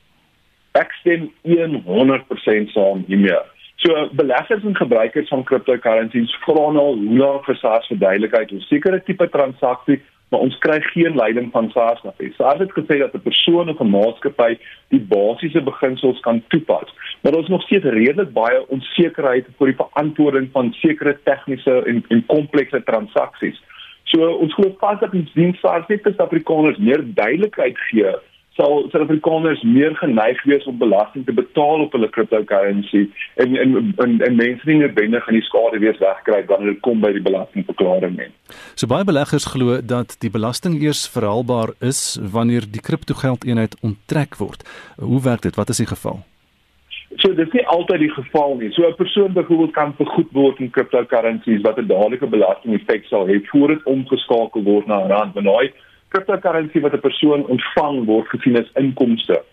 Ek 0.77 0.91
stem 1.01 1.29
100% 1.45 2.73
saam 2.73 3.05
hiermee. 3.07 3.39
So 3.81 3.93
beleggers 4.17 4.63
en 4.65 4.75
gebruikers 4.75 5.29
van 5.29 5.43
cryptocurrencies 5.45 6.33
vra 6.45 6.69
nou 6.73 6.87
hoe 6.95 7.17
lank 7.19 7.45
vir 7.45 7.57
SARS 7.61 7.89
verduidelikheid 7.91 8.53
oor 8.53 8.63
sekere 8.65 9.01
tipe 9.05 9.27
transaksie 9.33 10.01
maar 10.29 10.39
ons 10.39 10.57
kry 10.57 10.77
geen 10.81 11.15
leiding 11.15 11.51
van 11.51 11.69
SARS 11.71 12.03
af 12.03 12.17
nie. 12.19 12.33
SARS 12.35 12.59
het 12.59 12.71
gesê 12.75 12.97
dat 12.99 13.13
'n 13.13 13.27
persoon 13.29 13.69
of 13.69 13.79
'n 13.79 13.89
maatskappy 13.89 14.57
die 14.89 14.99
basiese 14.99 15.61
beginsels 15.61 16.19
kan 16.19 16.43
toepas, 16.47 16.93
maar 17.21 17.37
is 17.37 17.47
nog 17.47 17.61
steeds 17.61 17.85
redelik 17.85 18.33
baie 18.33 18.67
onsekerheid 18.67 19.45
oor 19.57 19.67
die 19.67 19.81
verantwoording 19.83 20.49
van 20.51 20.73
sekere 20.73 21.17
tegniese 21.23 21.83
en 21.85 22.05
en 22.07 22.25
komplekse 22.25 22.83
transaksies. 22.83 23.61
So 24.03 24.29
ons 24.29 24.53
glo 24.53 24.75
vas 24.79 24.99
dat 24.99 25.11
die 25.11 25.29
diens 25.33 25.59
SARS 25.59 25.87
net 25.87 26.01
vir 26.03 26.13
Afrikaners 26.17 26.77
meer 26.77 27.03
duidelikheid 27.13 27.77
gee 27.77 28.15
sal 28.57 28.87
Suid-Afrikaners 28.91 29.61
meer 29.63 29.95
geneig 30.01 30.39
wees 30.49 30.65
om 30.69 30.77
belasting 30.77 31.25
te 31.25 31.33
betaal 31.33 31.85
op 31.85 31.93
hulle 31.95 32.09
cryptocurrency 32.09 33.03
en 33.43 33.57
en 33.63 33.75
en, 34.03 34.15
en 34.27 34.39
mense 34.39 34.69
nie 34.69 34.79
noodwendig 34.81 35.27
aan 35.27 35.37
die 35.37 35.45
skade 35.45 35.81
weer 35.83 35.97
wegkry 36.01 36.43
wanneer 36.51 36.73
dit 36.73 36.81
kom 36.87 37.03
by 37.03 37.11
die 37.15 37.25
belastingverklaring 37.27 38.17
nie. 38.17 38.31
So 38.75 38.89
baie 38.89 39.07
beleggers 39.07 39.49
glo 39.53 39.77
dat 39.81 40.17
die 40.25 40.33
belasting 40.33 40.79
eers 40.81 41.05
verhaalbaar 41.13 41.75
is 41.91 42.01
wanneer 42.37 42.65
die 42.71 42.83
kriptogeldeenheid 42.89 43.77
onttrek 43.81 44.41
word. 44.41 44.65
Hoe 44.97 45.21
werk 45.29 45.45
dit? 45.45 45.55
Wat 45.55 45.69
is 45.69 45.83
die 45.83 45.89
geval? 45.93 46.23
So 47.21 47.33
dit 47.33 47.47
is 47.47 47.53
nie 47.55 47.65
altyd 47.71 48.03
die 48.03 48.13
geval 48.13 48.57
nie. 48.59 48.71
So 48.71 48.87
'n 48.87 48.95
persoon 48.95 49.33
byvoorbeeld 49.33 49.73
kan 49.73 49.93
vergoed 49.97 50.31
word 50.31 50.59
in 50.59 50.69
cryptocurrencies 50.69 51.61
wat 51.61 51.77
'n 51.77 51.87
dadelike 51.87 52.27
belasting 52.27 52.73
effek 52.73 53.05
sal 53.05 53.27
hê 53.27 53.37
voor 53.45 53.67
dit 53.67 53.83
omgeskakel 53.83 54.63
word 54.63 54.87
na 54.87 55.05
rand. 55.07 55.33
Want 55.33 55.45
daai 55.45 55.71
cryptocurrency 56.09 56.79
wat 56.79 56.93
'n 56.93 56.99
persoon 56.99 57.45
ontvang 57.45 58.05
word 58.05 58.27
gesien 58.27 58.57
as 58.57 58.71
inkomste. 58.75 59.43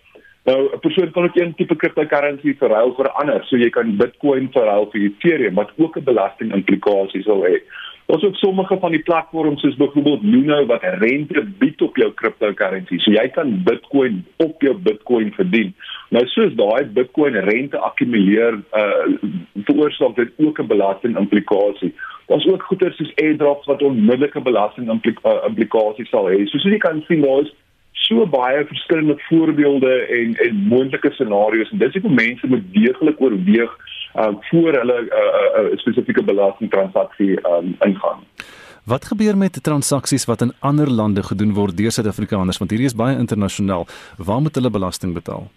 Nou 0.45 0.69
'n 0.73 0.79
persoon 0.79 1.11
kan 1.11 1.23
ook 1.23 1.35
een 1.35 1.55
tipe 1.55 1.75
cryptocurrency 1.75 2.55
verruil 2.57 2.93
vir 2.95 3.09
ander, 3.09 3.45
so 3.45 3.57
jy 3.57 3.69
kan 3.69 3.97
Bitcoin 3.97 4.49
verruil 4.51 4.89
vir 4.91 5.01
Ethereum 5.01 5.55
wat 5.55 5.71
ook 5.77 5.97
'n 5.97 6.03
belasting 6.03 6.53
implikasie 6.53 7.23
sal 7.23 7.41
hê. 7.43 7.61
Ons 8.05 8.21
het 8.21 8.35
sommige 8.35 8.77
van 8.79 8.91
die 8.91 9.01
platforms 9.01 9.61
soos 9.61 9.75
byvoorbeeld 9.75 10.23
Luno 10.23 10.65
wat 10.65 10.83
rente 10.83 11.41
bied 11.57 11.81
op 11.81 11.97
jou 11.97 12.13
cryptocurrency. 12.13 12.99
So 12.99 13.11
jy 13.11 13.27
kan 13.33 13.63
Bitcoin 13.63 14.25
op 14.37 14.61
jou 14.61 14.75
Bitcoin 14.77 15.33
verdien. 15.33 15.73
Nou 16.09 16.25
soos 16.27 16.53
daai 16.53 16.85
Bitcoin 16.93 17.37
rente 17.49 17.79
akkumuleer, 17.79 18.59
uh 18.77 19.05
veroorsaak 19.65 20.15
dit 20.15 20.31
ook 20.37 20.59
'n 20.59 20.67
belasting 20.67 21.17
implikasie. 21.17 21.93
Daar's 22.27 22.47
ook 22.47 22.63
goeder 22.63 22.93
soos 22.93 23.13
airdrops 23.15 23.65
wat 23.65 23.81
onmiddellike 23.81 24.41
belasting 24.41 24.89
uh, 24.89 25.31
implikasies 25.47 26.09
sal 26.09 26.29
hê. 26.29 26.45
So 26.45 26.57
soos 26.57 26.71
jy 26.71 26.77
kan 26.77 27.03
sien 27.07 27.21
daar 27.21 27.41
is 27.41 27.53
so 27.91 28.25
baie 28.25 28.65
verskillende 28.65 29.17
voorbeelde 29.17 29.93
en 30.17 30.35
en 30.35 30.55
moontlike 30.55 31.11
scenario's 31.11 31.71
en 31.71 31.77
dis 31.77 31.93
hoekom 31.93 32.13
mense 32.13 32.47
moet 32.47 32.73
deeglik 32.73 33.21
oorweeg 33.21 33.71
uh 34.15 34.33
voor 34.49 34.71
hulle 34.73 35.01
'n 35.01 35.05
uh, 35.05 35.19
uh, 35.31 35.71
uh, 35.71 35.77
spesifieke 35.77 36.23
belastingtransaksie 36.23 37.39
um, 37.49 37.75
ingaan. 37.79 38.19
Wat 38.83 39.05
gebeur 39.05 39.37
met 39.37 39.63
transaksies 39.63 40.25
wat 40.25 40.41
in 40.41 40.53
ander 40.59 40.89
lande 40.89 41.23
gedoen 41.23 41.53
word 41.53 41.77
deur 41.77 41.91
Suid-Afrikaners 41.91 42.57
want 42.57 42.69
hierdie 42.69 42.87
is 42.87 42.95
baie 42.95 43.17
internasionaal. 43.17 43.87
Waar 44.17 44.41
moet 44.41 44.55
hulle 44.55 44.69
belasting 44.69 45.13
betaal? 45.13 45.47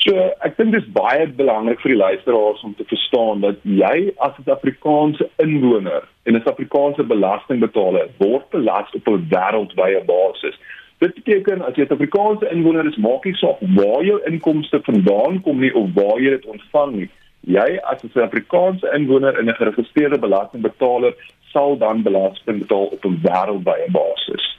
So, 0.00 0.16
ek 0.46 0.54
dink 0.56 0.72
dit 0.72 0.80
is 0.80 0.92
baie 0.96 1.26
belangrik 1.36 1.82
vir 1.82 1.92
die 1.92 2.00
luisteraars 2.00 2.62
om 2.64 2.72
te 2.76 2.86
verstaan 2.88 3.42
dat 3.44 3.58
jy 3.68 4.12
as 4.24 4.32
'n 4.40 4.50
Afrikaanse 4.50 5.28
inwoner 5.44 6.08
en 6.24 6.36
'n 6.36 6.48
Afrikaanse 6.48 7.04
belastingbetaler 7.04 8.08
word 8.18 8.48
belas 8.50 8.88
op 8.96 9.08
'n 9.08 9.26
wêreldwye 9.28 10.00
basis. 10.06 10.56
Dit 11.00 11.14
beteken 11.14 11.60
as 11.62 11.76
jy 11.76 11.84
'n 11.84 11.92
Afrikaanse 11.92 12.48
inwoner 12.50 12.86
is, 12.86 12.96
maak 12.96 13.24
nie 13.24 13.34
saak 13.34 13.60
waar 13.60 14.02
jou 14.04 14.20
inkomste 14.24 14.80
vandaan 14.82 15.40
kom 15.42 15.60
nie 15.60 15.74
of 15.74 15.92
waar 15.94 16.18
jy 16.20 16.30
dit 16.30 16.46
ontvang 16.46 16.92
nie. 16.92 17.10
Jy 17.40 17.78
as 17.82 18.02
'n 18.02 18.08
Suid-Afrikaanse 18.08 18.92
inwoner 18.94 19.38
en 19.38 19.48
'n 19.48 19.54
geregistreerde 19.54 20.18
belastingbetaler 20.18 21.14
sal 21.52 21.76
dan 21.76 22.02
belasting 22.02 22.58
betaal 22.58 22.88
op 22.96 23.04
'n 23.04 23.20
wêreldwye 23.22 23.90
basis. 23.92 24.58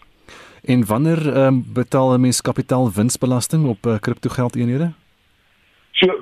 En 0.66 0.86
wanneer 0.86 1.38
um, 1.38 1.66
betaal 1.74 2.14
'n 2.14 2.22
mens 2.22 2.42
kapitaalwinsbelasting 2.42 3.68
op 3.68 3.86
uh, 3.86 3.98
kriptogeldeenhede? 4.00 5.01
So, 6.02 6.14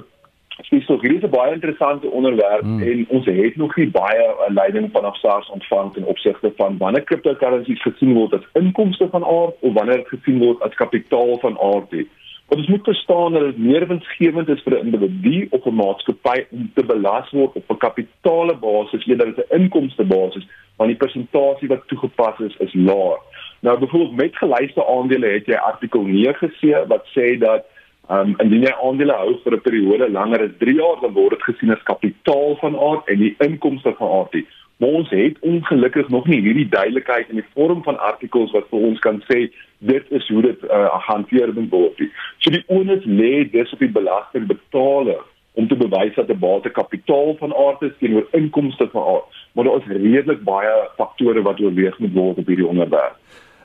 dis 0.69 0.85
so 0.85 0.97
hierdie 0.99 1.17
is 1.17 1.23
'n 1.23 1.31
baie 1.31 1.53
interessante 1.53 2.09
onderwerp 2.11 2.61
hmm. 2.61 2.81
en 2.83 3.05
ons 3.09 3.25
het 3.25 3.55
nog 3.55 3.75
nie 3.75 3.89
baie 3.89 4.23
uh, 4.27 4.49
leiding 4.53 4.89
van 4.91 5.05
afsaars 5.05 5.49
ontvang 5.49 5.95
in 5.95 6.05
opsigte 6.13 6.51
van 6.57 6.77
wanneer 6.77 7.03
kriptocurrencies 7.03 7.81
gesien 7.81 8.13
word 8.13 8.33
as 8.33 8.49
inkomste 8.61 9.07
van 9.09 9.23
aard 9.23 9.55
of 9.59 9.73
wanneer 9.73 10.01
dit 10.03 10.11
gesien 10.15 10.39
word 10.39 10.61
as 10.61 10.75
kapitaal 10.81 11.39
van 11.39 11.59
aard. 11.59 11.91
Het. 11.91 12.07
Ons 12.49 12.67
moet 12.67 12.83
verstaan 12.83 13.33
dat 13.33 13.41
dit 13.41 13.57
meer 13.57 13.87
winsgewend 13.87 14.49
is 14.49 14.61
vir 14.67 14.77
'n 14.77 14.85
individu 14.85 15.47
of 15.49 15.65
'n 15.65 15.79
maatskappy 15.79 16.45
om 16.51 16.71
te 16.75 16.85
belas 16.85 17.31
word 17.31 17.55
op 17.55 17.71
'n 17.71 17.83
kapitaale 17.87 18.55
basis 18.55 19.07
eerder 19.07 19.27
as 19.27 19.43
'n 19.45 19.61
inkomste 19.61 20.03
basis, 20.03 20.47
want 20.75 20.89
die 20.89 20.99
persentasie 21.05 21.67
wat 21.67 21.87
toegepas 21.87 22.39
is 22.39 22.55
is 22.57 22.73
laag. 22.73 23.19
Nou 23.61 23.79
byvoorbeeld 23.79 24.15
met 24.15 24.35
gelyste 24.35 24.85
aandele 24.85 25.27
het 25.27 25.45
jy 25.45 25.55
artikel 25.55 26.03
9C 26.03 26.87
wat 26.87 27.05
sê 27.15 27.37
dat 27.37 27.65
um, 28.09 28.35
indien 28.43 28.65
jy 28.67 28.73
aandele 28.83 29.15
hou 29.21 29.35
vir 29.43 29.55
'n 29.57 29.65
periode 29.67 30.11
langer 30.11 30.43
as 30.47 30.55
3 30.59 30.75
jaar, 30.75 30.97
dan 31.01 31.13
word 31.13 31.37
dit 31.37 31.43
gesien 31.49 31.71
as 31.71 31.83
kapitaal 31.83 32.57
van 32.61 32.79
aard 32.79 33.07
en 33.07 33.19
nie 33.19 33.35
inkomste 33.39 33.93
van 33.97 34.11
aard 34.19 34.33
nie. 34.33 34.45
Maar 34.79 34.89
ons 34.89 35.09
het 35.09 35.39
ongelukkig 35.39 36.09
nog 36.09 36.27
nie 36.27 36.39
hierdie 36.41 36.69
duidelikheid 36.69 37.29
in 37.29 37.41
die 37.41 37.49
vorm 37.53 37.83
van 37.83 37.99
artikels 37.99 38.51
wat 38.55 38.69
vir 38.71 38.79
ons 38.79 38.99
kan 38.99 39.19
sê 39.27 39.49
dit 39.79 40.05
is 40.19 40.27
hoe 40.27 40.41
dit 40.41 40.63
uh, 40.63 40.85
gehanteer 40.93 41.51
moet 41.53 41.69
word. 41.69 41.99
So 42.39 42.53
die 42.55 42.63
onus 42.67 43.03
lê 43.03 43.43
dis 43.51 43.73
op 43.75 43.83
die 43.83 43.91
belastingbetaler 43.91 45.19
om 45.59 45.67
te 45.67 45.75
bewys 45.75 46.15
dat 46.15 46.31
'n 46.31 46.39
bate 46.39 46.69
kapitaal 46.69 47.35
van 47.39 47.55
aard 47.55 47.81
is 47.81 47.97
teenoor 47.99 48.27
inkomste 48.31 48.87
van 48.91 49.03
aard. 49.15 49.27
Maar 49.53 49.65
daar 49.65 49.81
is 49.81 50.01
redelik 50.01 50.43
baie 50.43 50.73
faktore 50.95 51.41
wat 51.41 51.59
oorweeg 51.59 51.99
moet 51.99 52.13
word 52.13 52.37
op 52.37 52.47
hierdie 52.47 52.67
onderwerp. 52.67 53.17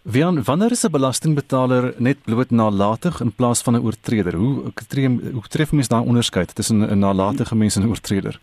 Wie 0.04 0.24
wanneer 0.44 0.70
is 0.70 0.84
'n 0.84 0.90
belastingbetaler 0.90 1.94
net 1.96 2.18
bloot 2.24 2.50
nalatig 2.50 3.20
in 3.20 3.32
plaas 3.32 3.62
van 3.62 3.74
'n 3.74 3.84
oortreder? 3.84 4.34
Hoe 4.34 4.72
tree 4.88 5.08
hoe 5.08 5.48
tref 5.48 5.72
mens 5.72 5.88
daai 5.88 6.04
onderskeid 6.04 6.54
tussen 6.54 6.78
'n 6.90 6.98
nalatige 6.98 7.56
mens 7.56 7.76
en 7.76 7.82
'n 7.82 7.88
oortreder? 7.88 8.40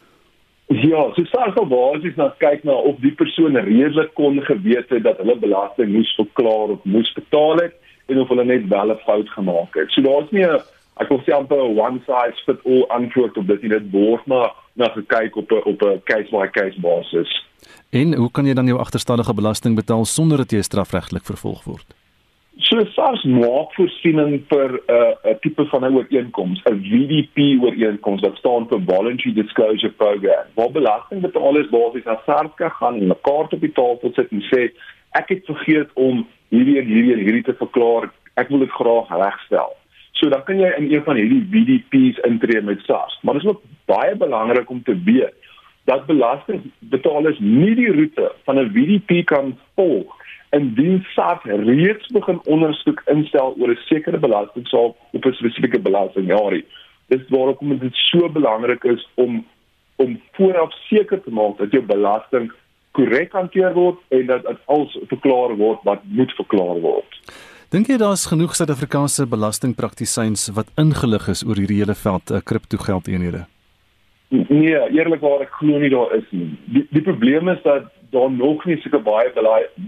Ja, 0.68 1.14
so 1.14 1.24
sal 1.24 1.52
sou 1.54 1.66
basies 1.66 2.16
na 2.16 2.34
kyk 2.38 2.64
na 2.64 2.72
of 2.72 2.96
die 3.00 3.12
persoon 3.12 3.56
redelik 3.56 4.14
kon 4.14 4.42
geweet 4.42 4.90
het 4.90 5.04
dat 5.04 5.18
hulle 5.18 5.38
belasting 5.38 5.94
moes 5.94 6.16
verklaar 6.16 6.70
of 6.70 6.80
moes 6.84 7.14
betaal 7.14 7.56
het 7.56 7.74
en 8.08 8.20
of 8.20 8.28
hulle 8.28 8.46
net 8.46 8.68
wel 8.68 8.92
'n 8.92 9.00
fout 9.06 9.30
gemaak 9.30 9.74
het. 9.76 9.92
So 9.92 10.02
daar's 10.02 10.32
nie 10.32 10.46
'n 10.46 10.62
ek 10.98 11.10
wil 11.10 11.22
sê 11.22 11.32
amper 11.32 11.58
'n 11.58 11.80
one 11.80 12.00
size 12.06 12.42
fit 12.46 12.66
all 12.66 12.86
antwoord 12.88 13.38
op 13.38 13.48
dit 13.48 13.62
nie. 13.62 13.70
Dit 13.70 13.92
word 13.92 14.26
maar 14.26 14.52
na 14.74 14.88
gekyk 14.90 15.36
op 15.36 15.52
'n 15.52 15.62
op 15.72 15.82
'n 15.82 16.02
case 16.04 16.30
by 16.32 16.48
case 16.48 16.80
basis. 16.80 17.46
En 17.90 18.16
hoe 18.16 18.32
kan 18.32 18.46
jy 18.46 18.54
dan 18.54 18.66
jou 18.66 18.80
agterstallige 18.80 19.34
belasting 19.34 19.76
betaal 19.76 20.06
sonder 20.06 20.38
dat 20.38 20.52
jy 20.52 20.62
strafregtelik 20.62 21.26
vervolg 21.26 21.64
word? 21.64 21.96
So 22.58 22.84
SARS 22.94 23.24
maak 23.24 23.74
voorsiening 23.76 24.44
vir 24.50 24.70
'n 24.76 24.94
uh, 24.96 25.32
'n 25.32 25.40
tipe 25.42 25.66
van 25.66 25.84
'n 25.86 25.96
ooreenkoms, 25.96 26.62
'n 26.64 26.84
VDP 26.84 27.64
ooreenkoms 27.64 28.22
wat 28.22 28.38
staan 28.38 28.68
vir 28.68 28.80
Voluntary 28.86 29.34
Disclosure 29.34 29.92
Program. 29.92 30.46
Waar 30.56 30.72
belastingbetalers 30.72 31.70
basies 31.70 32.04
na 32.04 32.22
SARS 32.26 32.52
kan 32.56 32.72
gaan 32.72 32.96
en 33.02 33.08
'n 33.08 33.22
kaart 33.22 33.54
op 33.54 33.62
die 33.62 33.72
tafel 33.72 34.12
sit 34.14 34.32
en 34.32 34.42
sê 34.42 34.72
ek 35.12 35.30
het 35.30 35.46
vergeet 35.46 35.90
om 35.94 36.28
hierdie 36.50 36.80
en 36.80 36.86
hierdie 36.86 37.14
en 37.14 37.20
hierdie 37.20 37.44
te 37.44 37.54
verklaar. 37.54 38.12
Ek 38.36 38.48
wil 38.48 38.60
dit 38.60 38.72
graag 38.72 39.10
regstel. 39.10 39.76
So 40.12 40.30
dan 40.30 40.44
kan 40.44 40.60
jy 40.60 40.72
in 40.78 40.92
een 40.94 41.04
van 41.04 41.16
hierdie 41.16 41.48
VDP's 41.52 42.20
intree 42.28 42.62
met 42.62 42.80
SARS. 42.86 43.20
Maar 43.22 43.34
dit 43.34 43.44
is 43.44 43.50
ook 43.50 43.62
baie 43.86 44.16
belangrik 44.16 44.70
om 44.70 44.84
te 44.84 44.98
weet 45.04 45.34
dat 45.90 46.06
belastingbetalers 46.06 47.40
nie 47.40 47.76
die 47.76 47.92
roete 47.92 48.32
van 48.44 48.60
'n 48.60 48.72
VDP 48.74 49.26
kan 49.26 49.58
volg 49.76 50.20
indien 50.50 51.06
SARS 51.14 51.44
reeds 51.44 52.08
begin 52.08 52.40
ondersoek 52.44 53.02
instel 53.06 53.56
oor 53.60 53.70
'n 53.70 53.80
sekere 53.86 54.18
belastingsaak 54.18 54.94
op 55.12 55.26
'n 55.26 55.34
spesifieke 55.34 55.80
belastingjaar. 55.80 56.62
Dis 57.08 57.28
waarom 57.28 57.80
dit 57.80 57.96
so 57.96 58.30
belangrik 58.30 58.84
is 58.84 59.10
om 59.16 59.46
om 59.96 60.22
vooraf 60.32 60.74
seker 60.74 61.22
te 61.24 61.32
maak 61.32 61.58
dat 61.58 61.72
jou 61.72 61.84
belasting 61.86 62.52
korrek 62.92 63.32
hanteer 63.32 63.74
word 63.74 63.98
en 64.08 64.26
dat 64.26 64.48
dit 64.48 64.58
als 64.66 64.98
verklaar 65.08 65.56
word 65.56 65.80
wat 65.84 66.00
moet 66.04 66.32
verklaar 66.32 66.80
word. 66.80 67.20
Dink 67.72 67.88
jy 67.88 67.96
daar's 68.02 68.26
genoeg 68.28 68.52
Suid-Afrikaanse 68.58 69.24
belastingpraktisyns 69.32 70.50
wat 70.58 70.68
ingelig 70.82 71.30
is 71.32 71.44
oor 71.48 71.56
hierdie 71.56 71.78
hele 71.78 71.94
veld 71.96 72.34
uh, 72.36 72.42
kriptogeldeenhede? 72.44 73.46
Nee, 74.28 74.82
eerlikwaar 74.92 75.46
ek 75.46 75.54
glo 75.62 75.80
nie 75.80 75.92
daar 75.94 76.12
is 76.18 76.26
nie. 76.36 76.50
Die, 76.76 76.84
die 76.92 77.04
probleem 77.06 77.48
is 77.54 77.62
dat 77.64 77.88
daar 78.12 78.28
nog 78.28 78.66
nie 78.68 78.76
sulke 78.84 79.00
baie 79.06 79.32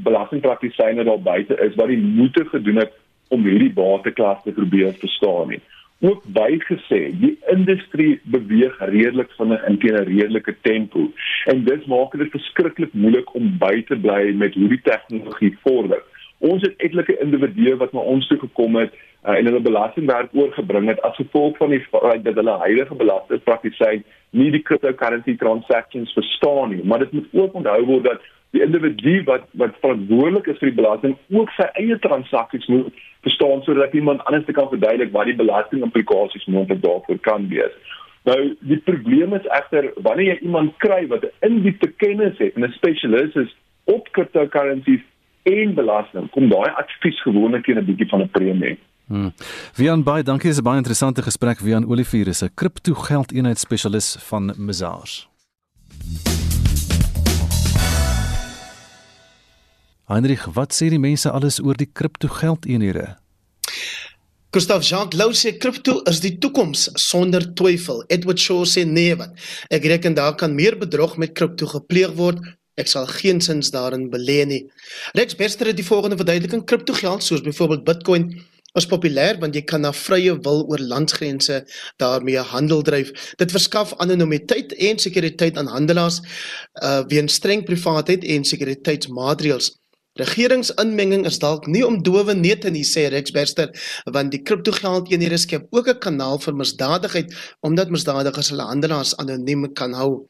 belastingpraktisyne 0.07 1.03
daar 1.03 1.19
buite 1.27 1.59
is 1.65 1.75
wat 1.75 1.91
die 1.91 1.99
moeite 1.99 2.45
gedoen 2.53 2.79
het 2.85 2.95
om 3.35 3.43
hierdie 3.43 3.73
bateklas 3.75 4.39
te 4.47 4.55
probeer 4.55 4.95
verstaan 5.03 5.51
nie. 5.51 5.59
ook 6.03 6.23
bygesê 6.35 7.01
die 7.19 7.37
industrie 7.51 8.19
beweeg 8.23 8.79
redelik 8.79 9.29
vinnig 9.37 9.67
in 9.67 9.77
teen 9.79 9.95
'n 9.99 10.07
redelike 10.07 10.55
tempo 10.61 11.11
en 11.51 11.63
dit 11.63 11.85
maak 11.87 12.17
dit 12.17 12.31
verskriklik 12.31 12.93
moeilik 12.93 13.35
om 13.35 13.55
by 13.59 13.83
te 13.87 13.95
bly 13.95 14.33
met 14.35 14.53
hoe 14.53 14.67
die 14.67 14.81
tegnologie 14.83 15.57
vorder. 15.63 16.03
Ons 16.43 16.61
het 16.65 16.81
etlike 16.83 17.15
individue 17.23 17.75
wat 17.79 17.93
na 17.95 18.03
ons 18.13 18.27
toe 18.27 18.37
gekom 18.41 18.75
het 18.75 18.91
uh, 18.91 19.37
en 19.37 19.47
hulle 19.47 19.61
belastingwerk 19.63 20.33
oorgebring 20.35 20.89
het 20.91 21.01
as 21.07 21.15
gevolg 21.15 21.55
van 21.61 21.71
die 21.71 21.83
feit 21.87 22.25
dat 22.25 22.35
hulle 22.35 22.57
huidige 22.65 22.97
belastingpraktisyn 22.99 24.03
nie 24.35 24.49
die 24.51 24.63
cryptocurrency 24.67 25.37
transactions 25.39 26.11
verstaan 26.17 26.73
nie, 26.73 26.81
maar 26.83 27.05
dit 27.05 27.13
moet 27.15 27.37
ook 27.37 27.55
onthou 27.61 27.79
word 27.85 28.09
dat 28.09 28.25
die 28.53 28.61
individu 28.65 29.15
wat 29.29 29.47
wat 29.61 29.79
verantwoordelik 29.81 30.49
is 30.51 30.59
vir 30.59 30.69
die 30.69 30.79
belasting 30.81 31.15
ook 31.33 31.53
sy 31.55 31.69
eie 31.79 31.97
transaksies 32.03 32.67
moet 32.69 33.01
verstaan 33.25 33.63
sodat 33.65 33.95
iemand 33.97 34.25
anders 34.27 34.57
kan 34.59 34.69
verduidelik 34.73 35.15
wat 35.15 35.31
die 35.31 35.39
belasting 35.39 35.85
implikasies 35.87 36.45
moontlik 36.45 36.83
daarvoor 36.83 37.21
kan 37.29 37.47
wees. 37.49 37.73
Nou 38.27 38.37
die 38.59 38.81
probleem 38.89 39.33
is 39.39 39.47
egter 39.61 39.89
wanneer 40.05 40.33
jy 40.33 40.37
iemand 40.49 40.75
kry 40.83 41.01
wat 41.07 41.23
'n 41.23 41.33
indiepte 41.49 41.89
kennis 42.03 42.37
het 42.37 42.55
en 42.55 42.67
'n 42.67 42.75
spesialis 42.77 43.35
is 43.35 43.55
op 43.95 44.11
cryptocurrencies 44.11 45.01
en 45.43 45.73
belasting, 45.75 46.29
kom 46.31 46.49
daai 46.49 46.71
advies 46.81 47.21
gewoonlik 47.21 47.65
teen 47.65 47.77
'n 47.77 47.85
bietjie 47.85 48.09
van 48.09 48.21
'n 48.21 48.29
premie. 48.29 48.77
Hmm. 49.07 49.33
Wian 49.75 50.03
baie 50.03 50.23
dankie, 50.23 50.49
dis 50.49 50.59
'n 50.59 50.63
baie 50.63 50.77
interessante 50.77 51.21
gesprek. 51.21 51.59
Wian 51.59 51.85
Olivier 51.85 52.27
is 52.27 52.43
'n 52.43 52.53
kripto 52.53 52.93
geldeenheid 52.93 53.59
spesialis 53.59 54.15
van 54.19 54.53
Mazars. 54.57 55.27
Heinrich, 60.05 60.45
wat 60.53 60.73
sê 60.73 60.89
die 60.89 60.99
mense 60.99 61.31
alles 61.31 61.61
oor 61.63 61.77
die 61.79 61.89
kriptogeldeenhede? 61.93 63.15
Gustav 64.53 64.83
Jacques 64.85 65.17
Lou 65.17 65.31
sê 65.33 65.57
kripto 65.57 66.01
is 66.11 66.19
die 66.21 66.35
toekoms 66.37 66.89
sonder 67.01 67.41
twyfel. 67.57 68.03
Edward 68.13 68.37
Shaw 68.39 68.65
sê 68.69 68.83
nee 68.85 69.15
wat. 69.17 69.31
Ek 69.73 69.87
reken 69.89 70.13
daar 70.13 70.35
kan 70.35 70.53
meer 70.53 70.77
bedrog 70.77 71.15
met 71.17 71.33
kripto 71.33 71.65
gepleeg 71.71 72.13
word. 72.19 72.37
Ek 72.79 72.89
sal 72.89 73.05
geensins 73.05 73.69
daarin 73.73 74.07
belê 74.09 74.41
nie. 74.49 74.63
Rex 75.13 75.35
Bester 75.37 75.69
het 75.69 75.77
die 75.77 75.85
volgende 75.85 76.17
verduideliking: 76.17 76.65
kriptogeld 76.65 77.23
soos 77.23 77.45
byvoorbeeld 77.45 77.85
Bitcoin 77.85 78.31
is 78.79 78.87
populêr 78.89 79.37
want 79.41 79.53
jy 79.53 79.61
kan 79.69 79.83
na 79.85 79.91
vrye 79.93 80.33
wil 80.45 80.63
oor 80.71 80.81
landsgrense 80.81 81.59
daarmee 82.01 82.41
handel 82.53 82.81
dryf. 82.81 83.11
Dit 83.37 83.53
verskaf 83.53 83.93
anonimiteit 84.01 84.73
en 84.73 84.99
sekuriteit 84.99 85.59
aan 85.61 85.69
handelaars 85.69 86.21
uh 86.81 87.03
weens 87.11 87.37
streng 87.37 87.65
privaatheid 87.67 88.25
en 88.25 88.49
sekuriteitsmaatreëls. 88.49 89.69
Regeringsinmenging 90.13 91.23
is 91.25 91.39
dalk 91.41 91.63
nie 91.65 91.81
om 91.81 91.95
dowe 92.05 92.35
neute 92.37 92.69
nie 92.69 92.83
sê 92.85 93.07
Rex 93.09 93.33
Berster 93.33 93.71
want 94.13 94.29
die 94.29 94.43
kriptogeldeenhede 94.45 95.39
skep 95.41 95.63
ook 95.73 95.87
'n 95.89 95.99
kanaal 96.05 96.37
vir 96.43 96.53
misdadigheid 96.53 97.33
omdat 97.65 97.89
misdadigers 97.89 98.51
hulle 98.53 98.67
handelaars 98.69 99.15
anoniem 99.17 99.73
kan 99.73 99.93
hou. 99.93 100.27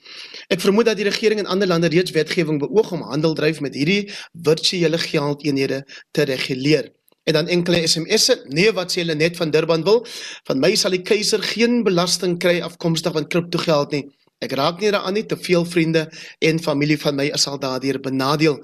Ek 0.48 0.62
vermoed 0.63 0.86
dat 0.86 0.98
die 0.98 1.10
regering 1.10 1.40
in 1.40 1.52
ander 1.52 1.68
lande 1.68 1.90
reeds 1.92 2.16
wetgewing 2.16 2.60
beoog 2.60 2.92
om 2.92 3.02
handel 3.02 3.34
dryf 3.34 3.60
met 3.60 3.75
hierdie 3.75 4.10
virtuele 4.32 4.98
geldeenhede 4.98 5.84
te 6.12 6.24
reguleer. 6.24 6.90
En 7.25 7.34
dan 7.34 7.48
enkele 7.48 7.88
SMS'e, 7.88 8.46
nee 8.48 8.72
wat 8.72 8.92
sê 8.92 9.04
hulle 9.04 9.16
net 9.16 9.36
van 9.36 9.52
Durban 9.52 9.84
wil, 9.84 10.06
van 10.48 10.60
my 10.60 10.75
sal 10.75 10.92
die 10.92 11.04
keiser 11.04 11.44
geen 11.44 11.84
belasting 11.84 12.40
kry 12.40 12.62
afkomstig 12.62 13.12
van 13.12 13.28
kriptogeld 13.28 13.92
nie. 13.92 14.08
Ek 14.44 14.56
raak 14.60 14.80
nie 14.80 14.92
daaraan 14.92 15.13
nie, 15.13 15.25
te 15.25 15.38
veel 15.40 15.66
vriende 15.66 16.08
en 16.40 16.60
familie 16.60 16.98
van 17.00 17.16
my 17.16 17.30
is 17.36 17.48
al 17.48 17.60
daardeur 17.60 18.00
benadeel. 18.00 18.63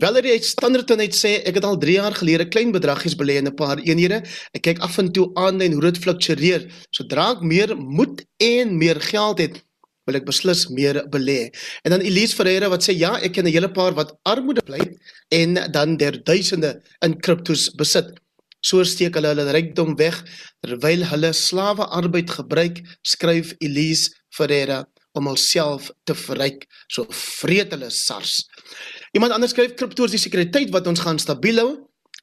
Valerie 0.00 0.32
het 0.34 0.46
standaard 0.46 0.90
net 0.98 1.14
sê 1.14 1.36
ek 1.46 1.60
het 1.60 1.66
al 1.68 1.76
3 1.78 1.92
jaar 2.00 2.14
gelede 2.18 2.48
klein 2.50 2.72
bedragies 2.74 3.14
belê 3.14 3.36
in 3.38 3.46
'n 3.46 3.54
paar 3.54 3.78
eenhede. 3.78 4.24
Ek 4.52 4.62
kyk 4.62 4.78
af 4.82 4.98
en 4.98 5.12
toe 5.12 5.30
aan 5.34 5.60
en 5.60 5.72
hoe 5.72 5.82
dit 5.82 5.98
fluktueer. 5.98 6.66
Sodra 6.90 7.30
ek 7.32 7.42
meer 7.42 7.76
moed 7.76 8.24
en 8.40 8.78
meer 8.78 9.00
geld 9.00 9.38
het, 9.38 9.62
wil 10.06 10.16
ek 10.16 10.26
beslis 10.26 10.68
meer 10.68 11.06
belê. 11.08 11.54
En 11.84 11.90
dan 11.90 12.00
Elise 12.00 12.34
Ferreira 12.34 12.68
wat 12.68 12.82
sê 12.82 12.92
ja, 12.96 13.14
ek 13.22 13.34
ken 13.34 13.46
'n 13.46 13.52
hele 13.52 13.68
paar 13.68 13.94
wat 13.94 14.18
armoede 14.24 14.62
bly 14.62 14.82
en 15.30 15.54
dan 15.70 15.96
der 15.96 16.24
duisende 16.24 16.82
in 17.02 17.20
kriptos 17.20 17.70
besit. 17.70 18.18
So 18.62 18.82
steek 18.82 19.14
hulle 19.14 19.28
hulle 19.28 19.52
rykdom 19.52 19.96
weg 19.96 20.24
terwyl 20.60 21.04
hulle 21.04 21.32
slawe 21.32 21.86
arbeid 21.86 22.30
gebruik, 22.30 22.82
skryf 23.02 23.54
Elise 23.60 24.10
Ferreira 24.30 24.86
om 25.14 25.28
homself 25.30 25.90
te 26.08 26.16
verryk. 26.18 26.66
So 26.90 27.06
vreet 27.10 27.72
hulle 27.74 27.90
SARS. 27.94 28.42
Iemand 29.14 29.34
anders 29.36 29.54
skryf 29.54 29.76
kripto 29.78 30.08
is 30.08 30.16
die 30.16 30.22
sekuriteit 30.22 30.72
wat 30.74 30.88
ons 30.90 31.02
gaan 31.04 31.20
stabiel 31.22 31.62
hou 31.62 31.70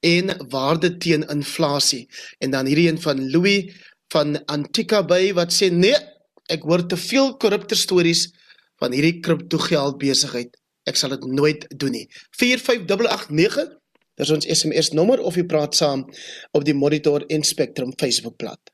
en 0.02 0.34
waarde 0.52 0.92
teen 1.02 1.24
inflasie. 1.32 2.04
En 2.42 2.54
dan 2.54 2.68
hierdie 2.68 2.88
een 2.90 3.00
van 3.00 3.22
Louis 3.32 3.70
van 4.12 4.36
Antika 4.52 5.02
Bay 5.06 5.32
wat 5.36 5.54
sê 5.54 5.70
nee, 5.72 5.96
ek 6.52 6.66
hoor 6.68 6.84
te 6.88 6.98
veel 7.00 7.32
korrupte 7.40 7.78
stories 7.78 8.26
van 8.82 8.92
hierdie 8.92 9.20
kripto 9.24 9.60
geld 9.62 10.00
besigheid. 10.02 10.52
Ek 10.90 10.98
sal 10.98 11.14
dit 11.14 11.24
nooit 11.30 11.64
doen 11.78 11.94
nie. 11.94 12.08
45889 12.40 13.78
Dis 14.20 14.30
ons 14.34 14.44
SMS 14.44 14.92
nommer 14.92 15.22
of 15.24 15.38
jy 15.38 15.46
praat 15.48 15.76
saam 15.78 16.04
op 16.52 16.66
die 16.68 16.76
Monitor 16.76 17.24
en 17.32 17.46
Spectrum 17.48 17.94
Facebookblad. 17.98 18.71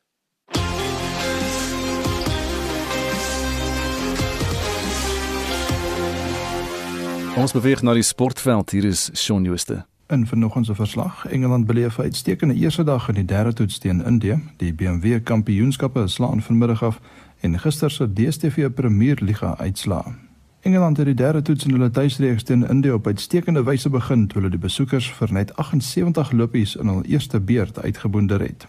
Ons 7.38 7.52
beweeg 7.54 7.84
na 7.86 7.92
die 7.94 8.02
sportveld. 8.02 8.72
Hier 8.74 8.84
is 8.88 9.10
Shaun 9.14 9.44
Jooste. 9.46 9.84
In 10.10 10.26
vanoggend 10.26 10.66
se 10.66 10.74
verslag, 10.74 11.26
Engeland 11.26 11.66
beleef 11.66 11.98
'n 11.98 12.02
uitstekende 12.02 12.54
eerste 12.54 12.84
dag 12.84 13.08
in 13.08 13.14
die 13.14 13.24
derde 13.24 13.52
toets 13.52 13.78
teen 13.78 14.04
Indië. 14.04 14.40
Die 14.56 14.74
BMW 14.74 15.22
Kampioenskappe 15.22 16.08
slaan 16.08 16.42
vanmiddag 16.42 16.82
af 16.82 17.00
en 17.40 17.58
gister 17.58 17.90
se 17.90 18.12
DStv 18.12 18.70
Premier 18.74 19.18
Liga 19.20 19.56
uitslaa. 19.58 20.14
Engeland 20.60 20.96
het 20.96 21.06
die 21.06 21.14
derde 21.14 21.42
toets 21.42 21.64
in 21.64 21.70
hulle 21.70 21.90
tuisreeks 21.90 22.42
teen 22.42 22.68
Indië 22.68 22.92
op 22.92 23.06
uitstekende 23.06 23.62
wyse 23.62 23.90
begin 23.90 24.26
toe 24.26 24.40
hulle 24.40 24.50
die 24.50 24.60
besoekers 24.60 25.12
vir 25.12 25.32
net 25.32 25.56
78 25.56 26.32
lopies 26.32 26.76
in 26.76 26.86
hul 26.86 27.02
eerste 27.02 27.40
beurt 27.40 27.82
uitgeboonder 27.82 28.40
het. 28.40 28.66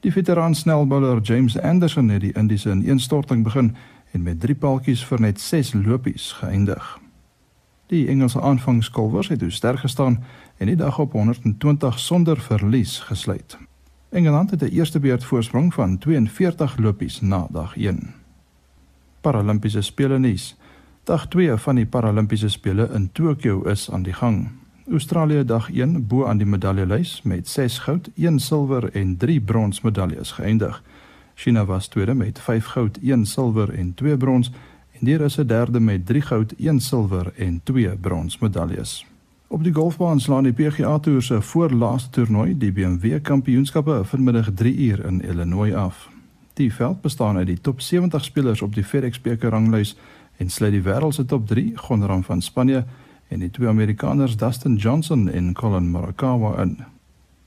Die 0.00 0.12
veteran 0.12 0.54
snelbouler 0.54 1.20
James 1.20 1.60
Anderson 1.60 2.08
het 2.08 2.20
die 2.20 2.32
Indiese 2.32 2.70
in 2.70 2.88
een 2.88 3.00
storting 3.00 3.44
begin 3.44 3.76
en 4.10 4.22
met 4.22 4.40
drie 4.40 4.54
paaltjies 4.54 5.04
vir 5.04 5.20
net 5.20 5.40
6 5.40 5.72
lopies 5.72 6.32
geëindig. 6.32 7.05
Die 7.86 8.08
Engelse 8.08 8.40
aanvangskolwers 8.40 9.28
het 9.28 9.38
dus 9.38 9.54
sterk 9.54 9.78
gestaan 9.78 10.24
en 10.56 10.66
die 10.66 10.76
dag 10.76 10.98
op 10.98 11.12
120 11.12 11.98
sonder 11.98 12.40
verlies 12.40 12.98
gesluit. 12.98 13.58
Engeland 14.08 14.50
het 14.50 14.62
'n 14.62 14.74
eerste 14.74 15.00
beurt 15.00 15.24
voorsprong 15.24 15.74
van 15.74 15.98
42 15.98 16.76
lopies 16.76 17.20
na 17.20 17.46
dag 17.50 17.76
1. 17.76 18.14
Paralimpiese 19.20 19.80
spele 19.80 20.18
nuus. 20.18 20.56
Dag 21.04 21.28
2 21.28 21.56
van 21.56 21.74
die 21.74 21.86
Paralimpiese 21.86 22.48
spele 22.48 22.90
in 22.94 23.12
Tokio 23.12 23.62
is 23.62 23.90
aan 23.90 24.02
die 24.02 24.12
gang. 24.12 24.48
Australië 24.90 25.44
dag 25.44 25.70
1 25.70 26.06
bo 26.06 26.26
aan 26.26 26.36
die 26.36 26.46
medaljelys 26.46 27.22
met 27.22 27.48
6 27.48 27.78
goud, 27.78 28.10
1 28.14 28.38
silwer 28.38 28.90
en 28.92 29.16
3 29.16 29.40
brons 29.40 29.80
medaljes 29.80 30.32
geëindig. 30.32 30.82
China 31.34 31.64
was 31.64 31.88
tweede 31.88 32.14
met 32.14 32.38
5 32.38 32.64
goud, 32.64 32.98
1 33.02 33.26
silwer 33.26 33.70
en 33.70 33.94
2 33.94 34.16
brons 34.16 34.50
en 34.98 35.06
die 35.06 35.16
Russe 35.16 35.44
derde 35.46 35.80
met 35.80 36.06
3 36.06 36.20
goud, 36.20 36.54
1 36.58 36.80
silwer 36.80 37.32
en 37.36 37.60
2 37.64 37.96
brons 38.00 38.38
medaljes. 38.38 39.06
Op 39.48 39.62
die 39.62 39.72
golfbaan 39.72 40.20
slaan 40.20 40.48
die 40.48 40.52
PGA 40.52 40.98
Tour 40.98 41.22
se 41.22 41.42
voorlaaste 41.42 42.10
toernooi, 42.10 42.56
die 42.58 42.72
BMW 42.72 43.20
Kampioenskappe, 43.22 44.00
vanmiddag 44.04 44.50
3 44.54 44.76
uur 44.76 45.04
in 45.06 45.22
Illinois 45.22 45.74
af. 45.74 46.08
Die 46.54 46.72
veld 46.74 47.00
bestaan 47.00 47.36
uit 47.36 47.46
die 47.46 47.60
top 47.60 47.80
70 47.80 48.24
spelers 48.24 48.62
op 48.62 48.74
die 48.74 48.84
FedEx 48.84 49.20
beker 49.20 49.50
ranglys 49.50 49.96
en 50.36 50.50
sluit 50.50 50.72
die 50.72 50.82
wêreld 50.82 51.14
se 51.14 51.24
top 51.24 51.46
3, 51.46 51.72
Gonran 51.74 52.24
van 52.24 52.42
Spanje 52.42 52.84
en 53.28 53.38
die 53.38 53.50
twee 53.50 53.68
Amerikaners 53.68 54.36
Dustin 54.36 54.76
Johnson 54.76 55.28
en 55.28 55.52
Colin 55.52 55.90
Morikawa 55.90 56.62
in. 56.62 56.95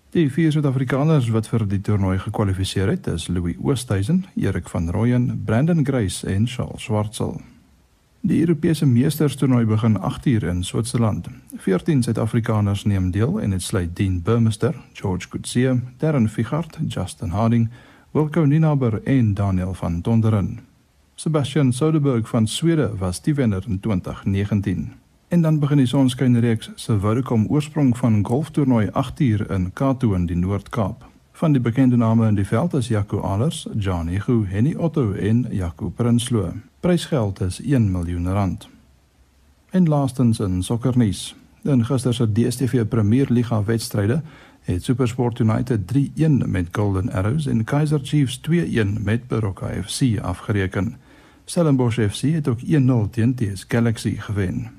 Die 0.10 0.26
vier 0.34 0.50
Suid-Afrikaners 0.50 1.28
wat 1.30 1.45
vir 1.52 1.67
die 1.69 1.78
toernooi 1.86 2.15
gekwalifiseer 2.17 2.89
het, 2.89 3.06
is 3.12 3.28
Louis 3.30 3.60
Oosthuizen, 3.62 4.24
Erik 4.41 4.69
van 4.74 4.88
Rooyen, 4.89 5.43
Brandon 5.45 5.84
Grace 5.86 6.26
en 6.26 6.48
Charles 6.50 6.88
Schwartzel. 6.88 7.36
Die 8.26 8.39
Europese 8.39 8.88
Meesterstoernooi 8.89 9.67
begin 9.69 10.00
8uur 10.02 10.48
in 10.50 10.63
Switserland. 10.63 11.30
14 11.58 12.02
Suid-Afrikaners 12.04 12.88
neem 12.89 13.12
deel 13.12 13.38
en 13.39 13.54
dit 13.54 13.62
sluit 13.62 13.95
Dean 13.95 14.22
Burmester, 14.22 14.74
George 14.93 15.30
Coetzee, 15.30 15.76
Darren 16.02 16.30
Figart, 16.30 16.80
Justin 16.88 17.30
Harding, 17.30 17.69
Wilco 18.12 18.45
Ninaber 18.45 19.04
en 19.04 19.34
Daniel 19.34 19.74
van 19.74 20.02
Tonderen. 20.02 20.60
Sebastian 21.15 21.74
Soderberg 21.74 22.30
van 22.30 22.48
Swede 22.48 22.95
was 22.98 23.22
die 23.22 23.36
wenner 23.36 23.63
in 23.67 23.80
2019. 23.80 24.91
En 25.30 25.42
dan 25.42 25.60
begin 25.60 25.78
die 25.78 25.86
sonskynreeks 25.86 26.72
se 26.76 27.00
Vodacom 27.00 27.46
oorsprong 27.50 27.98
van 27.98 28.26
golftoernooi 28.26 28.88
8 28.92 29.20
uur 29.20 29.52
in 29.52 29.74
Kato 29.74 30.13
in 30.13 30.26
die 30.26 30.36
Noord-Kaap. 30.36 31.06
Van 31.32 31.52
die 31.52 31.62
bekende 31.62 31.98
name 31.98 32.28
in 32.28 32.36
die 32.36 32.46
veld 32.46 32.74
is 32.74 32.88
Jaco 32.88 33.22
Alers, 33.22 33.68
Johnny 33.78 34.22
Hu, 34.26 34.46
Henny 34.48 34.74
Otto 34.76 35.12
en 35.12 35.46
Jaco 35.50 35.89
Prinsloo. 35.89 36.54
Prysgeld 36.80 37.42
is 37.42 37.62
1 37.62 37.92
miljoen 37.92 38.32
rand. 38.32 38.70
En 39.70 39.88
laastens 39.88 40.39
in 40.39 40.63
sokkernuus. 40.63 41.36
In 41.62 41.86
gister 41.86 42.13
se 42.13 42.32
DStv 42.32 42.86
Premier 42.88 43.28
Liga 43.30 43.63
wedstryde 43.63 44.22
het 44.62 44.84
SuperSport 44.84 45.39
United 45.39 45.80
3-1 45.98 46.02
met 46.46 46.68
Golden 46.72 47.12
Arrows 47.12 47.46
en 47.46 47.63
Kaizer 47.63 48.00
Chiefs 48.04 48.42
2-1 48.50 49.04
met 49.04 49.28
Baroka 49.28 49.68
FC 49.84 50.20
afgereken. 50.22 50.96
Stellenbosch 51.46 52.00
FC 52.10 52.22
het 52.22 52.48
ook 52.48 52.60
1-0 52.60 53.10
teen 53.12 53.36
TS 53.36 53.65
Galaxy 53.68 54.15
gewen. 54.15 54.79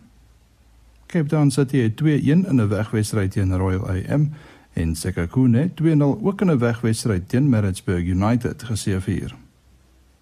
Cape 1.10 1.28
Town 1.28 1.50
City 1.50 1.76
het 1.76 1.96
2-1 1.96 2.04
in 2.24 2.60
'n 2.60 2.68
wegwedstryd 2.68 3.30
teen 3.30 3.56
Royal 3.56 3.88
AM 3.88 4.32
en 4.72 4.94
Sekhukhune 4.94 5.70
2-0 5.74 6.20
ook 6.22 6.40
in 6.40 6.50
'n 6.50 6.58
wegwedstryd 6.58 7.28
teen 7.28 7.48
Maritzburg 7.48 8.04
United 8.04 8.62
geseëvier. 8.62 9.34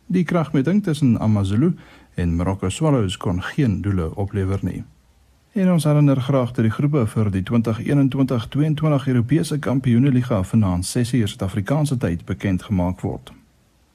Die 0.06 0.24
kragmeting 0.24 0.82
tussen 0.82 1.18
AmaZulu 1.18 1.74
en 2.14 2.34
Morocco 2.34 2.68
Swallows 2.68 3.16
kon 3.16 3.42
geen 3.42 3.80
doele 3.80 4.16
oplewer 4.16 4.58
nie. 4.62 4.84
En 5.52 5.72
ons 5.72 5.84
herinner 5.84 6.20
graag 6.20 6.52
dat 6.52 6.64
die 6.64 6.72
groepe 6.72 7.06
vir 7.06 7.30
die 7.30 7.42
2021-22 7.42 9.06
Europese 9.06 9.58
Kampioenligga 9.58 10.42
vanaand 10.42 10.96
6uur 10.96 11.28
Suid-Afrikaanse 11.28 11.96
tyd 11.96 12.24
bekend 12.24 12.62
gemaak 12.62 13.00
word. 13.00 13.32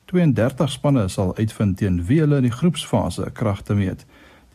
32 0.06 0.70
spanne 0.72 1.08
sal 1.08 1.36
uitvind 1.38 1.78
teen 1.78 2.06
wie 2.06 2.20
hulle 2.20 2.36
in 2.36 2.42
die 2.42 2.52
groepsfase 2.52 3.30
kragte 3.34 3.74
meet. 3.74 4.06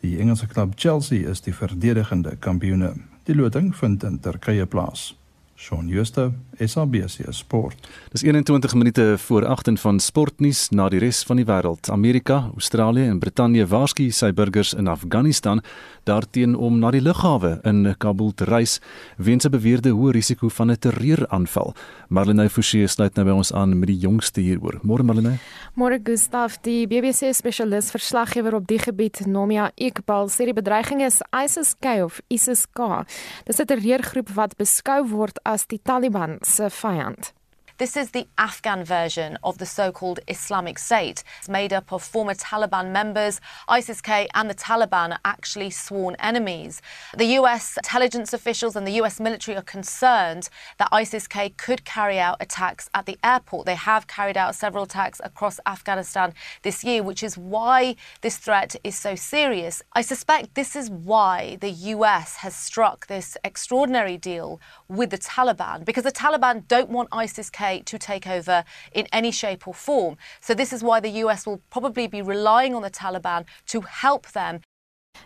Die 0.01 0.17
Engelse 0.17 0.47
klub 0.47 0.77
Chelsea 0.77 1.29
is 1.29 1.41
die 1.41 1.53
verdedigende 1.53 2.37
kampioene. 2.37 2.93
Die 3.27 3.33
loting 3.33 3.73
vind 3.75 4.03
in 4.03 4.21
Turkye 4.21 4.65
plaas. 4.65 5.15
Shaun 5.55 5.89
Schuster, 5.89 6.33
SABC 6.67 7.25
Sport. 7.29 7.87
Dis 8.11 8.21
21 8.21 8.73
minute 8.73 9.15
voor 9.17 9.45
8 9.45 9.79
van 9.79 9.99
sportnuus 9.99 10.69
na 10.69 10.89
die 10.89 10.99
res 10.99 11.23
van 11.23 11.35
die 11.35 11.45
wêreld. 11.45 11.89
Amerika, 11.89 12.49
Australië 12.53 13.07
en 13.07 13.19
Brittanje 13.19 13.67
waarsku 13.67 14.09
sy 14.11 14.31
burgers 14.33 14.73
in 14.73 14.87
Afghanistan 14.87 15.61
daarteen 16.03 16.55
om 16.55 16.79
na 16.79 16.91
die 16.91 17.01
lughawe 17.01 17.59
in 17.63 17.95
Kabul 17.97 18.33
te 18.33 18.47
reis 18.49 18.79
weens 19.17 19.45
'n 19.45 19.51
beweerde 19.51 19.89
hoë 19.89 20.11
risiko 20.11 20.49
van 20.49 20.71
'n 20.71 20.77
terreuraanval. 20.77 21.75
Marlene 22.07 22.49
Forsie 22.49 22.87
sluit 22.87 23.15
nou 23.15 23.25
by 23.25 23.31
ons 23.31 23.53
aan 23.53 23.79
met 23.79 23.87
die 23.87 23.97
jongste 23.97 24.41
hieroor. 24.41 24.79
Môre 24.81 25.03
Marlene. 25.03 25.37
Môre 25.75 25.99
Gustaf, 26.03 26.57
die 26.61 26.87
BBC 26.87 27.33
spesialis 27.33 27.91
verslaggewer 27.91 28.55
op 28.55 28.67
die 28.67 28.79
gebied, 28.79 29.25
Nomia 29.25 29.71
Iqbal, 29.75 30.29
sê 30.29 30.45
die 30.45 30.53
bedreiging 30.53 31.01
is 31.01 31.21
ISIS-K 31.43 32.03
of 32.03 32.21
ISIS-K. 32.27 33.05
Dis 33.45 33.59
'n 33.59 33.65
terreurgroep 33.65 34.29
wat 34.29 34.57
beskou 34.57 35.07
word 35.07 35.39
as 35.43 35.67
die 35.67 35.79
Taliban 35.83 36.37
se 36.49 36.69
vyand. 36.69 37.38
This 37.79 37.95
is 37.95 38.11
the 38.11 38.27
Afghan 38.37 38.83
version 38.83 39.37
of 39.41 39.57
the 39.57 39.65
so 39.65 39.89
called 39.93 40.19
Islamic 40.27 40.77
State. 40.77 41.23
It's 41.37 41.47
made 41.47 41.71
up 41.71 41.93
of 41.93 42.03
former 42.03 42.33
Taliban 42.33 42.91
members. 42.91 43.39
ISIS 43.69 44.01
K 44.01 44.27
and 44.33 44.49
the 44.49 44.53
Taliban 44.53 45.11
are 45.11 45.19
actually 45.23 45.69
sworn 45.69 46.17
enemies. 46.19 46.81
The 47.15 47.37
US 47.39 47.77
intelligence 47.77 48.33
officials 48.33 48.75
and 48.75 48.85
the 48.85 48.99
US 49.01 49.21
military 49.21 49.55
are 49.55 49.61
concerned 49.61 50.49
that 50.77 50.89
ISIS 50.91 51.25
K 51.25 51.51
could 51.51 51.85
carry 51.85 52.19
out 52.19 52.35
attacks 52.41 52.89
at 52.93 53.05
the 53.05 53.17
airport. 53.23 53.65
They 53.65 53.75
have 53.75 54.07
carried 54.07 54.35
out 54.35 54.55
several 54.55 54.83
attacks 54.83 55.21
across 55.23 55.61
Afghanistan 55.65 56.33
this 56.63 56.83
year, 56.83 57.01
which 57.01 57.23
is 57.23 57.37
why 57.37 57.95
this 58.19 58.39
threat 58.39 58.75
is 58.83 58.97
so 58.97 59.15
serious. 59.15 59.81
I 59.93 60.01
suspect 60.01 60.53
this 60.53 60.75
is 60.75 60.89
why 60.89 61.57
the 61.61 61.71
US 61.95 62.35
has 62.43 62.57
struck 62.57 63.07
this 63.07 63.37
extraordinary 63.45 64.17
deal 64.17 64.59
with 64.89 65.11
the 65.11 65.17
Taliban, 65.17 65.85
because 65.85 66.03
the 66.03 66.11
Taliban 66.11 66.67
don't 66.67 66.89
want 66.89 67.07
ISIS 67.13 67.49
K 67.49 67.68
to 67.77 67.97
take 67.97 68.27
over 68.27 68.63
in 68.91 69.07
any 69.11 69.31
shape 69.31 69.67
or 69.67 69.73
form. 69.73 70.17
So, 70.41 70.53
this 70.53 70.73
is 70.73 70.83
why 70.83 70.99
the 70.99 71.09
US 71.23 71.45
will 71.45 71.61
probably 71.69 72.07
be 72.07 72.21
relying 72.21 72.73
on 72.75 72.81
the 72.81 72.91
Taliban 72.91 73.45
to 73.67 73.81
help 73.81 74.31
them 74.31 74.61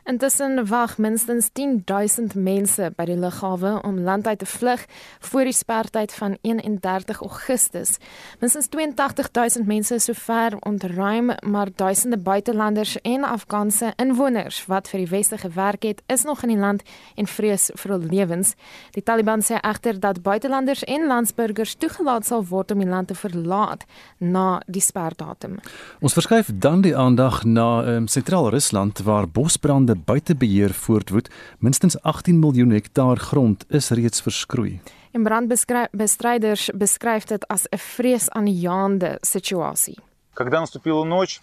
Intussen 0.03 0.67
wag 0.67 0.97
minstens 0.97 1.49
10000 1.53 2.35
mense 2.35 2.89
by 2.97 3.05
die 3.07 3.15
lughawe 3.15 3.77
om 3.87 3.99
land 4.03 4.27
uit 4.27 4.39
te 4.39 4.45
vlug 4.45 4.85
voor 5.19 5.43
die 5.47 5.53
sperdatum 5.53 6.17
van 6.17 6.37
31 6.41 7.21
Augustus. 7.21 7.97
Minstens 8.39 8.67
82000 8.69 9.65
mense 9.67 9.95
is 9.95 10.03
sover 10.03 10.57
ontruim, 10.59 11.31
maar 11.45 11.69
duisende 11.75 12.17
buitelanders 12.17 13.01
en 13.01 13.23
Afghaanse 13.23 13.93
inwoners 13.95 14.65
wat 14.65 14.89
vir 14.89 15.03
die 15.03 15.09
weste 15.09 15.37
gewerk 15.37 15.83
het, 15.83 16.01
is 16.07 16.23
nog 16.23 16.43
in 16.43 16.49
die 16.49 16.59
land 16.59 16.83
en 17.15 17.27
vrees 17.27 17.69
vir 17.73 17.95
hul 17.95 18.07
lewens. 18.11 18.53
Die 18.91 19.03
Taliban 19.03 19.41
sê 19.41 19.59
egter 19.61 19.99
dat 19.99 20.21
buitelanders 20.23 20.83
en 20.83 21.07
landsburgers 21.07 21.75
toegelaat 21.75 22.25
sal 22.25 22.45
word 22.49 22.71
om 22.71 22.83
die 22.83 22.89
land 22.89 23.07
te 23.07 23.15
verlaat 23.15 23.85
na 24.17 24.61
die 24.67 24.81
sperdatum. 24.81 25.59
Ons 25.99 26.13
verskuif 26.13 26.51
dan 26.53 26.81
die 26.81 26.95
aandag 26.97 27.43
na 27.43 27.83
um, 27.95 28.07
Sentraal-Rusland 28.07 29.03
waar 29.03 29.27
bosbrande 29.29 29.82
brande 29.82 29.96
buite 29.96 30.36
beheer 30.36 30.72
voortwoed, 30.72 31.28
minstens 31.58 32.02
18 32.02 32.38
miljoen 32.38 32.70
hektaar 32.70 33.16
grond 33.16 33.64
is 33.68 33.90
reeds 33.90 34.20
verskroei. 34.20 34.80
En 35.12 35.22
brandbestryders 35.22 36.70
beskryf 36.74 37.24
dit 37.24 37.46
as 37.46 37.66
'n 37.68 37.78
vreesaanjaende 37.78 39.18
situasie. 39.20 39.98
Когда 40.34 40.60
наступила 40.60 41.04
ночь, 41.04 41.40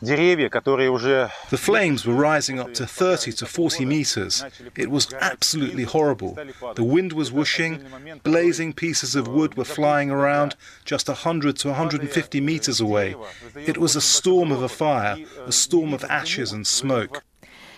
Деревья, 0.00 0.50
которые 0.50 0.90
уже... 0.90 1.30
The 1.50 1.56
flames 1.56 2.04
were 2.04 2.14
rising 2.14 2.60
up 2.60 2.74
to 2.74 2.86
30 2.86 3.32
to 3.32 3.46
40 3.46 3.86
meters. 3.86 4.44
It 4.76 4.90
was 4.90 5.08
absolutely 5.20 5.84
horrible. 5.84 6.36
The 6.74 6.84
wind 6.84 7.12
was 7.12 7.32
whooshing, 7.32 7.82
blazing 8.22 8.74
pieces 8.74 9.16
of 9.16 9.26
wood 9.26 9.56
were 9.56 9.64
flying 9.64 10.10
around 10.10 10.54
just 10.84 11.08
100 11.08 11.56
to 11.60 11.68
150 11.68 12.40
meters 12.40 12.80
away. 12.80 13.16
It 13.54 13.78
was 13.78 13.96
a 13.96 14.02
storm 14.02 14.52
of 14.52 14.62
a 14.62 14.68
fire, 14.68 15.16
a 15.46 15.52
storm 15.52 15.94
of 15.94 16.04
ashes 16.04 16.52
and 16.52 16.66
smoke. 16.66 17.22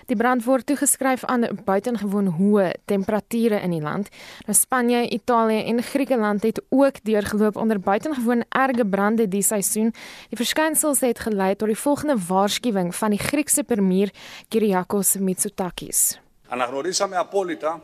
Die 0.05 0.15
brand 0.15 0.43
word 0.43 0.65
toegeskryf 0.67 1.23
aan 1.31 1.45
buitengewoon 1.65 2.27
hoë 2.37 2.71
temperature 2.85 3.59
in 3.63 3.71
die 3.75 3.81
land. 3.81 4.09
Nou 4.47 4.55
Spanje, 4.57 5.03
Italië 5.09 5.63
en 5.71 5.83
Griekeland 5.83 6.43
het 6.43 6.61
ook 6.69 7.03
deurgeloop 7.03 7.55
onder 7.55 7.79
buitengewoon 7.79 8.43
erge 8.49 8.85
brande 8.85 9.27
die 9.27 9.41
seisoen. 9.41 9.93
Die 10.29 10.37
verskynsels 10.37 10.99
het 10.99 11.19
gelei 11.19 11.55
tot 11.55 11.67
die 11.67 11.77
volgende 11.77 12.17
waarskuwing 12.27 12.95
van 12.95 13.15
die 13.15 13.19
Griekse 13.19 13.63
premier 13.63 14.11
Kyriakos 14.49 15.15
Mitsotakis. 15.15 16.19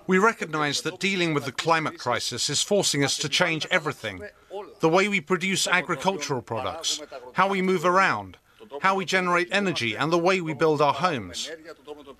We 0.05 0.19
recognize 0.19 0.81
that 0.81 0.99
dealing 0.99 1.33
with 1.33 1.43
the 1.43 1.51
climate 1.51 1.97
crisis 1.97 2.49
is 2.49 2.63
forcing 2.63 3.03
us 3.03 3.17
to 3.17 3.27
change 3.27 3.67
everything. 3.69 4.23
The 4.79 4.89
way 4.89 5.07
we 5.07 5.21
produce 5.21 5.69
agricultural 5.69 6.41
products, 6.41 7.01
how 7.33 7.49
we 7.49 7.61
move 7.61 7.85
around, 7.85 8.37
how 8.81 8.95
we 8.95 9.05
generate 9.05 9.47
energy, 9.51 9.95
and 9.95 10.11
the 10.11 10.17
way 10.17 10.41
we 10.41 10.53
build 10.53 10.81
our 10.81 10.93
homes. 10.93 11.51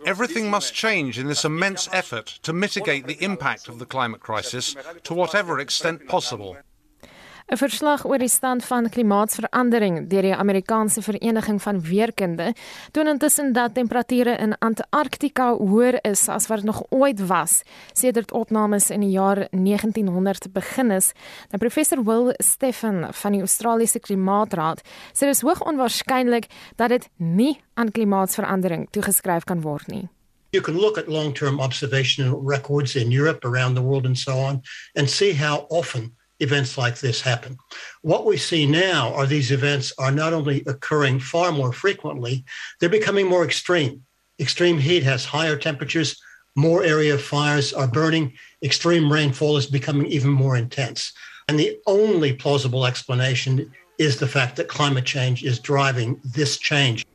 Everything 0.05 0.49
must 0.49 0.73
change 0.73 1.19
in 1.19 1.27
this 1.27 1.45
immense 1.45 1.89
effort 1.91 2.39
to 2.43 2.53
mitigate 2.53 3.05
the 3.05 3.21
impact 3.23 3.67
of 3.67 3.79
the 3.79 3.85
climate 3.85 4.21
crisis 4.21 4.75
to 5.03 5.13
whatever 5.13 5.59
extent 5.59 6.07
possible. 6.07 6.57
'n 7.49 7.57
Verslag 7.57 8.03
oor 8.05 8.21
die 8.21 8.29
stand 8.29 8.61
van 8.65 8.89
klimaatsverandering 8.93 10.03
deur 10.09 10.21
die 10.21 10.35
Amerikaanse 10.35 11.01
Vereniging 11.01 11.57
van 11.61 11.81
Weerkunde 11.81 12.53
toon 12.91 13.07
intussen 13.07 13.53
dat 13.53 13.73
temperature 13.73 14.35
in 14.37 14.53
Antarktika 14.57 15.55
hoër 15.57 15.97
is 16.05 16.27
as 16.29 16.47
wat 16.47 16.61
dit 16.61 16.65
nog 16.65 16.83
ooit 16.89 17.25
was 17.27 17.61
sedert 17.93 18.31
opnames 18.31 18.89
in 18.89 19.01
die 19.01 19.09
jaar 19.09 19.47
1900 19.51 20.53
begin 20.53 20.91
is. 20.91 21.11
Nou 21.49 21.57
professor 21.57 22.03
Will 22.03 22.33
Stephen 22.37 23.07
van 23.13 23.31
die 23.31 23.41
Australiese 23.41 23.99
Klimaatraad 23.99 24.85
sê 25.13 25.25
dit 25.25 25.33
is 25.33 25.41
hoogs 25.41 25.65
onwaarskynlik 25.65 26.45
dat 26.75 26.89
dit 26.89 27.09
nie 27.17 27.57
aan 27.73 27.91
klimaatsverandering 27.91 28.87
toegeskryf 28.91 29.43
kan 29.43 29.61
word 29.61 29.87
nie. 29.87 30.05
You 30.51 30.61
can 30.63 30.77
look 30.77 30.97
at 30.97 31.07
long 31.07 31.33
term 31.33 31.59
observation 31.59 32.45
records 32.45 32.95
in 32.95 33.11
Europe, 33.11 33.45
around 33.45 33.75
the 33.75 33.81
world, 33.83 34.05
and 34.05 34.17
so 34.17 34.33
on, 34.33 34.61
and 34.93 35.09
see 35.09 35.33
how 35.33 35.65
often 35.69 36.17
events 36.39 36.77
like 36.77 36.99
this 36.99 37.21
happen. 37.21 37.57
What 38.01 38.25
we 38.25 38.37
see 38.37 38.65
now 38.65 39.13
are 39.13 39.25
these 39.25 39.51
events 39.51 39.93
are 39.97 40.11
not 40.11 40.33
only 40.33 40.63
occurring 40.67 41.19
far 41.19 41.51
more 41.51 41.73
frequently, 41.73 42.45
they're 42.79 42.89
becoming 42.89 43.27
more 43.27 43.43
extreme. 43.43 44.03
Extreme 44.39 44.79
heat 44.79 45.03
has 45.03 45.25
higher 45.25 45.57
temperatures, 45.57 46.21
more 46.55 46.83
area 46.83 47.17
fires 47.17 47.73
are 47.73 47.87
burning, 47.87 48.33
extreme 48.63 49.11
rainfall 49.11 49.57
is 49.57 49.67
becoming 49.67 50.07
even 50.07 50.29
more 50.29 50.57
intense. 50.57 51.13
And 51.47 51.59
the 51.59 51.77
only 51.87 52.33
plausible 52.33 52.85
explanation 52.85 53.71
is 53.97 54.17
the 54.17 54.27
fact 54.27 54.55
that 54.55 54.67
climate 54.67 55.05
change 55.05 55.43
is 55.43 55.59
driving 55.59 56.19
this 56.23 56.57
change. 56.57 57.05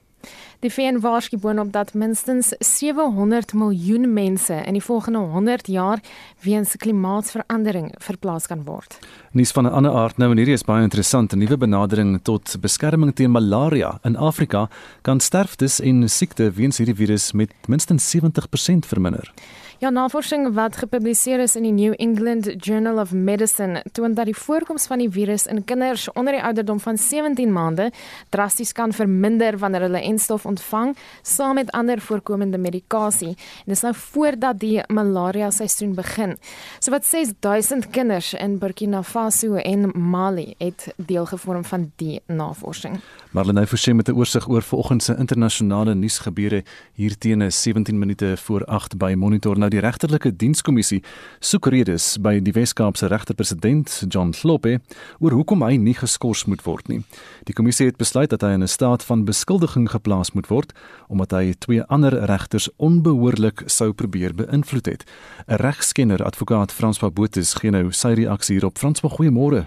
Die 0.64 0.72
VN 0.72 0.96
waarsku 1.04 1.36
boonop 1.36 1.74
dat 1.74 1.90
minstens 1.92 2.54
700 2.64 3.50
miljoen 3.52 4.06
mense 4.12 4.54
in 4.64 4.72
die 4.72 4.82
volgende 4.82 5.18
100 5.18 5.66
jaar 5.68 6.00
weens 6.40 6.72
klimaatsverandering 6.80 7.90
verplaas 8.00 8.46
kan 8.48 8.62
word. 8.64 8.96
Nuus 9.36 9.52
van 9.52 9.66
'n 9.66 9.72
ander 9.76 9.92
aard 9.92 10.16
nou 10.16 10.30
en 10.30 10.36
hierdie 10.36 10.54
is 10.54 10.64
baie 10.64 10.82
interessant. 10.82 11.32
'n 11.32 11.38
Nuwe 11.38 11.56
benadering 11.56 12.20
tot 12.22 12.56
beskerming 12.60 13.14
teen 13.14 13.30
malaria 13.30 13.98
in 14.04 14.16
Afrika 14.16 14.70
kan 15.02 15.20
sterftes 15.20 15.80
en 15.80 16.08
siekte 16.08 16.50
weens 16.50 16.78
hierdie 16.78 16.96
virus 16.96 17.32
met 17.32 17.52
minstens 17.66 18.10
70% 18.10 18.86
verminder. 18.86 19.32
Ja, 19.78 19.90
navorsing 19.90 20.52
wat 20.54 20.76
gepubliseer 20.78 21.40
is 21.42 21.56
in 21.58 21.64
die 21.66 21.72
New 21.72 21.94
England 21.98 22.46
Journal 22.62 23.00
of 23.02 23.10
Medicine 23.12 23.82
toon 23.92 24.14
dat 24.14 24.28
die 24.30 24.36
voorkoms 24.36 24.86
van 24.86 25.02
die 25.02 25.08
virus 25.10 25.46
in 25.50 25.64
kinders 25.66 26.06
onder 26.12 26.36
die 26.36 26.42
ouderdom 26.42 26.78
van 26.80 26.98
17 26.98 27.52
maande 27.52 27.88
drasties 28.30 28.72
kan 28.72 28.92
verminder 28.94 29.58
wanneer 29.58 29.88
hulle 29.88 30.02
enstof 30.06 30.46
ontvang 30.46 30.94
saam 31.22 31.58
met 31.58 31.72
ander 31.74 32.00
voorkomende 32.00 32.58
medikasie. 32.58 33.34
En 33.64 33.74
dis 33.74 33.82
nou 33.82 33.94
voordat 33.94 34.62
die 34.62 34.78
malaria 34.86 35.50
seisoen 35.50 35.94
begin. 35.94 36.36
So 36.78 36.94
wat 36.94 37.04
6000 37.04 37.90
kinders 37.90 38.32
in 38.34 38.58
Burkina 38.58 39.02
Faso 39.02 39.54
en 39.54 39.90
Mali 39.94 40.54
het 40.58 40.86
deel 40.96 41.26
gevorm 41.26 41.64
van 41.64 41.90
die 41.96 42.22
navorsing. 42.26 43.00
Marlene 43.34 43.66
Forsie 43.66 43.94
met 43.94 44.08
'n 44.08 44.14
oorsig 44.14 44.48
oor 44.48 44.62
vanoggend 44.62 45.02
se 45.02 45.16
internasionale 45.16 45.94
nuusgebeure 45.94 46.62
hier 46.92 47.18
teen 47.18 47.52
17 47.52 47.98
minute 47.98 48.36
voor 48.36 48.64
8 48.64 48.96
by 48.96 49.14
Monitor 49.16 49.58
nou 49.58 49.70
die 49.70 49.80
regterlike 49.80 50.36
dienskommissie 50.36 51.02
soek 51.40 51.66
redes 51.66 52.18
by 52.20 52.40
die 52.40 52.52
Wes-Kaapse 52.52 53.06
regterpresident 53.06 54.04
John 54.08 54.32
Slope 54.32 54.80
oor 55.18 55.30
hoekom 55.30 55.62
hy 55.62 55.76
nie 55.76 55.94
geskort 55.94 56.46
moet 56.46 56.62
word 56.62 56.88
nie. 56.88 57.02
Die 57.44 57.54
kommissie 57.54 57.86
het 57.86 57.96
besluit 57.96 58.30
dat 58.30 58.40
hy 58.40 58.52
in 58.52 58.62
'n 58.62 58.68
staat 58.68 59.04
van 59.04 59.24
beskuldiging 59.24 59.90
geplaas 59.90 60.32
moet 60.32 60.46
word 60.46 60.72
omdat 61.08 61.30
hy 61.30 61.54
twee 61.58 61.82
ander 61.82 62.24
regters 62.24 62.68
onbehoorlik 62.76 63.62
sou 63.66 63.92
probeer 63.92 64.34
beïnvloed 64.34 64.86
het. 64.86 65.04
'n 65.48 65.54
Regskenner 65.54 66.24
advokaat 66.24 66.72
François 66.72 67.12
Botha 67.12 67.42
gee 67.42 67.70
nou 67.70 67.90
sy 67.92 68.12
reaksie 68.14 68.54
hierop. 68.54 68.78
François, 68.78 69.12
goeiemôre. 69.12 69.66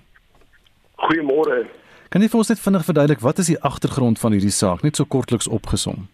Goeiemôre. 0.96 1.87
Kan 2.10 2.24
jy 2.24 2.30
vir 2.32 2.40
ons 2.40 2.50
net 2.52 2.62
vinnig 2.64 2.86
verduidelik 2.88 3.24
wat 3.24 3.40
is 3.44 3.50
die 3.52 3.62
agtergrond 3.70 4.20
van 4.22 4.32
hierdie 4.32 4.54
saak 4.56 4.84
net 4.86 4.96
so 4.96 5.06
kortliks 5.16 5.50
opgesom? 5.52 6.06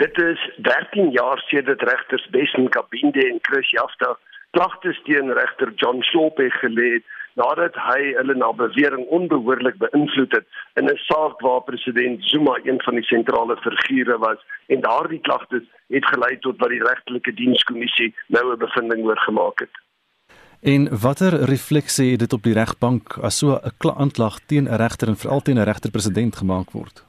Dit 0.00 0.16
is 0.18 0.40
13 0.68 1.10
jaar 1.12 1.42
sedert 1.50 1.84
regters 1.84 2.24
Bessen 2.32 2.70
Kabinde 2.72 3.26
en 3.28 3.42
Chris 3.44 3.68
Jafta 3.76 4.14
klagtes 4.56 4.96
teen 5.04 5.28
regter 5.36 5.72
John 5.82 6.00
Slope 6.08 6.48
gelê 6.62 6.88
het 6.96 7.12
nadat 7.36 7.76
hy 7.76 8.14
hulle 8.16 8.38
na 8.40 8.50
bewering 8.56 9.04
onbehoorlik 9.18 9.76
beïnvloed 9.82 10.32
het 10.38 10.46
in 10.80 10.88
'n 10.88 10.98
saak 11.10 11.44
waar 11.44 11.62
president 11.68 12.24
Zuma 12.30 12.56
een 12.64 12.80
van 12.88 12.94
die 12.94 13.08
sentrale 13.12 13.56
figure 13.60 14.18
was 14.18 14.40
en 14.72 14.80
daardie 14.80 15.20
klagtes 15.20 15.66
het 15.90 16.06
gelei 16.06 16.38
tot 16.38 16.56
wat 16.58 16.70
die 16.70 16.84
regtelike 16.88 17.34
dienskommissie 17.34 18.14
nou 18.26 18.44
'n 18.52 18.58
bevinding 18.58 19.04
oor 19.04 19.20
gemaak 19.28 19.58
het. 19.60 19.83
En 20.64 20.98
watter 20.98 21.44
refleksie 21.44 22.10
het 22.10 22.18
dit 22.18 22.32
op 22.32 22.42
die 22.42 22.54
regbank 22.56 23.18
as 23.20 23.38
so 23.38 23.60
'n 23.60 23.90
aanklag 24.00 24.38
teen 24.46 24.64
'n 24.64 24.76
regter 24.76 25.08
en 25.08 25.16
veral 25.16 25.42
teen 25.42 25.58
'n 25.58 25.64
regter-president 25.64 26.36
gemaak 26.36 26.70
word? 26.70 27.04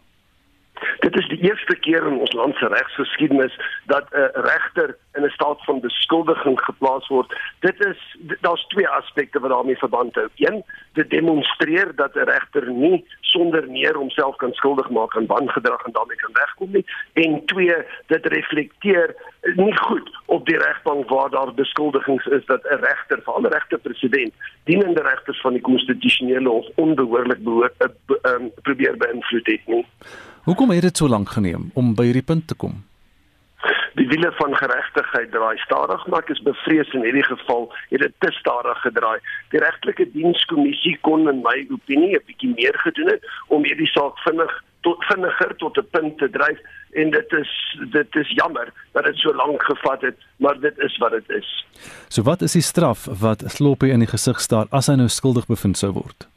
Dit 1.05 1.17
is 1.17 1.27
die 1.27 1.49
eerste 1.49 1.75
keer 1.75 2.07
in 2.07 2.19
ons 2.19 2.31
land 2.33 2.55
se 2.57 2.67
regsgeskiedenis 2.67 3.55
dat 3.85 4.05
'n 4.11 4.29
regter 4.33 4.97
in 5.13 5.23
'n 5.25 5.29
staat 5.37 5.63
van 5.63 5.79
beskuldiging 5.79 6.59
geplaas 6.59 7.07
word. 7.07 7.33
Dit 7.59 7.85
is 7.85 7.99
daar's 8.41 8.65
twee 8.67 8.87
aspekte 8.87 9.39
wat 9.39 9.49
daarmee 9.49 9.77
verband 9.77 10.15
hou. 10.15 10.27
Een, 10.35 10.63
dit 10.93 11.09
demonstreer 11.09 11.95
dat 11.95 12.15
'n 12.15 12.29
regter 12.33 12.71
nie 12.71 13.05
sonder 13.21 13.69
meer 13.69 13.95
homself 13.95 14.35
kan 14.35 14.53
skuldig 14.53 14.89
maak 14.89 15.15
aan 15.15 15.25
wangedrag 15.25 15.85
en 15.85 15.91
daarmee 15.91 16.17
kan 16.17 16.33
wegkom 16.33 16.71
nie. 16.71 16.85
En 17.13 17.45
twee, 17.45 17.75
dit 18.07 18.25
reflekteer 18.25 19.15
nie 19.55 19.77
goed 19.77 20.09
op 20.25 20.45
die 20.45 20.57
regbank 20.57 21.09
waar 21.09 21.29
daar 21.29 21.53
beskuldigings 21.53 22.25
is 22.25 22.45
dat 22.45 22.63
'n 22.63 22.81
regter, 22.89 23.21
veral 23.23 23.41
'n 23.41 23.53
regter-president, 23.57 24.33
dienende 24.63 25.01
regters 25.01 25.41
van 25.41 25.53
die 25.53 25.61
konstitusionele 25.61 26.49
hof 26.49 26.67
onbehoorlik 26.75 27.43
behoor, 27.43 27.71
uh, 27.79 27.87
be, 28.05 28.19
um, 28.21 28.51
probeer 28.61 28.97
beïnvloed 28.97 29.45
het 29.47 29.65
nie. 29.65 29.85
Hoekom 30.45 30.69
het 30.69 30.81
dit 30.81 30.97
so 30.97 31.07
lank 31.09 31.31
geneem 31.33 31.71
om 31.73 31.95
by 31.97 32.03
hierdie 32.05 32.25
punt 32.25 32.43
te 32.47 32.55
kom? 32.61 32.83
Die 33.97 34.05
wiele 34.11 34.29
van 34.37 34.51
geregtigheid 34.53 35.31
draai 35.33 35.57
stadig, 35.57 36.03
maar 36.05 36.21
ek 36.21 36.35
is 36.35 36.41
bevrees 36.45 36.91
in 36.93 37.01
hierdie 37.01 37.23
geval 37.25 37.65
het 37.89 38.03
dit 38.03 38.13
te 38.21 38.29
stadig 38.35 38.81
gedraai. 38.83 39.17
Die 39.55 39.61
regtelike 39.63 40.05
dienskommissie 40.13 40.93
kon 41.07 41.25
in 41.31 41.41
my 41.47 41.55
opinie 41.73 42.13
'n 42.19 42.21
bietjie 42.27 42.51
meer 42.53 42.77
gedoen 42.83 43.09
het 43.09 43.25
om 43.47 43.65
hierdie 43.65 43.89
saak 43.89 44.21
vinnig 44.27 44.53
tot 44.85 45.01
vinniger 45.09 45.55
tot 45.55 45.77
'n 45.81 45.87
punt 45.89 46.17
te 46.17 46.29
dryf 46.29 46.59
en 46.93 47.09
dit 47.09 47.33
is 47.41 47.51
dit 47.97 48.15
is 48.15 48.29
jammer 48.29 48.69
dat 48.93 49.03
dit 49.03 49.17
so 49.17 49.33
lank 49.33 49.63
gevat 49.63 50.01
het, 50.01 50.17
maar 50.37 50.59
dit 50.59 50.77
is 50.77 50.97
wat 50.97 51.11
dit 51.11 51.29
is. 51.29 51.65
So 52.07 52.21
wat 52.21 52.41
is 52.41 52.53
die 52.53 52.61
straf 52.61 53.05
wat 53.05 53.43
Sloppe 53.47 53.87
in 53.87 53.99
die 53.99 54.13
gesig 54.13 54.39
staar 54.39 54.67
as 54.69 54.87
hy 54.87 54.95
nou 54.95 55.07
skuldig 55.07 55.47
bevind 55.47 55.77
sou 55.77 55.91
word? 55.91 56.27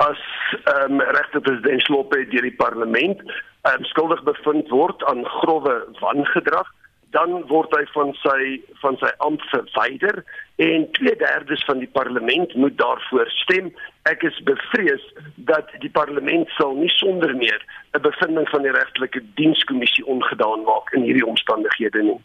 As 0.00 0.20
ehm 0.64 0.96
um, 0.96 1.00
regterpresident 1.00 1.82
Sloppe 1.84 2.24
deur 2.32 2.46
die 2.46 2.56
parlement 2.56 3.20
um, 3.68 3.84
skuldig 3.92 4.22
bevind 4.24 4.70
word 4.72 5.04
aan 5.04 5.26
grove 5.40 5.74
wangedrag, 6.00 6.68
dan 7.14 7.42
word 7.50 7.72
hy 7.74 7.82
van 7.94 8.12
sy 8.22 8.40
van 8.82 8.96
sy 9.00 9.10
ampt 9.26 9.42
verwyder 9.50 10.20
en 10.62 10.86
2/3 10.98 11.64
van 11.66 11.80
die 11.82 11.90
parlement 11.92 12.54
moet 12.54 12.76
daarvoor 12.78 13.30
stem. 13.42 13.72
Ek 14.08 14.22
is 14.22 14.38
bevrees 14.46 15.02
dat 15.50 15.72
die 15.82 15.90
parlement 15.90 16.48
sal 16.58 16.76
nie 16.78 16.92
sonder 16.94 17.34
meer 17.36 17.60
'n 17.98 18.02
bevinding 18.02 18.48
van 18.48 18.62
die 18.62 18.74
regtelike 18.76 19.22
dienskommissie 19.34 20.06
ongedaan 20.06 20.62
maak 20.64 20.92
in 20.94 21.02
hierdie 21.02 21.26
omstandighede 21.26 22.02
nie. 22.02 22.20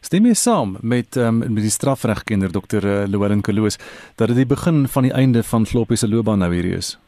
Stem 0.00 0.26
jy 0.26 0.34
saam 0.34 0.76
met 0.82 1.16
um, 1.16 1.38
met 1.38 1.62
die 1.62 1.76
strafregkenner 1.78 2.50
Dr. 2.50 2.82
Eh, 2.86 3.04
Llewellyn 3.06 3.42
Kaloos 3.42 3.76
dat 4.16 4.28
dit 4.28 4.36
die 4.36 4.46
begin 4.56 4.88
van 4.88 5.02
die 5.02 5.12
einde 5.12 5.42
van 5.42 5.66
Sloppy 5.66 5.94
se 5.94 6.08
loopbaan 6.08 6.38
nou 6.38 6.52
hier 6.54 6.76
is? 6.76 6.98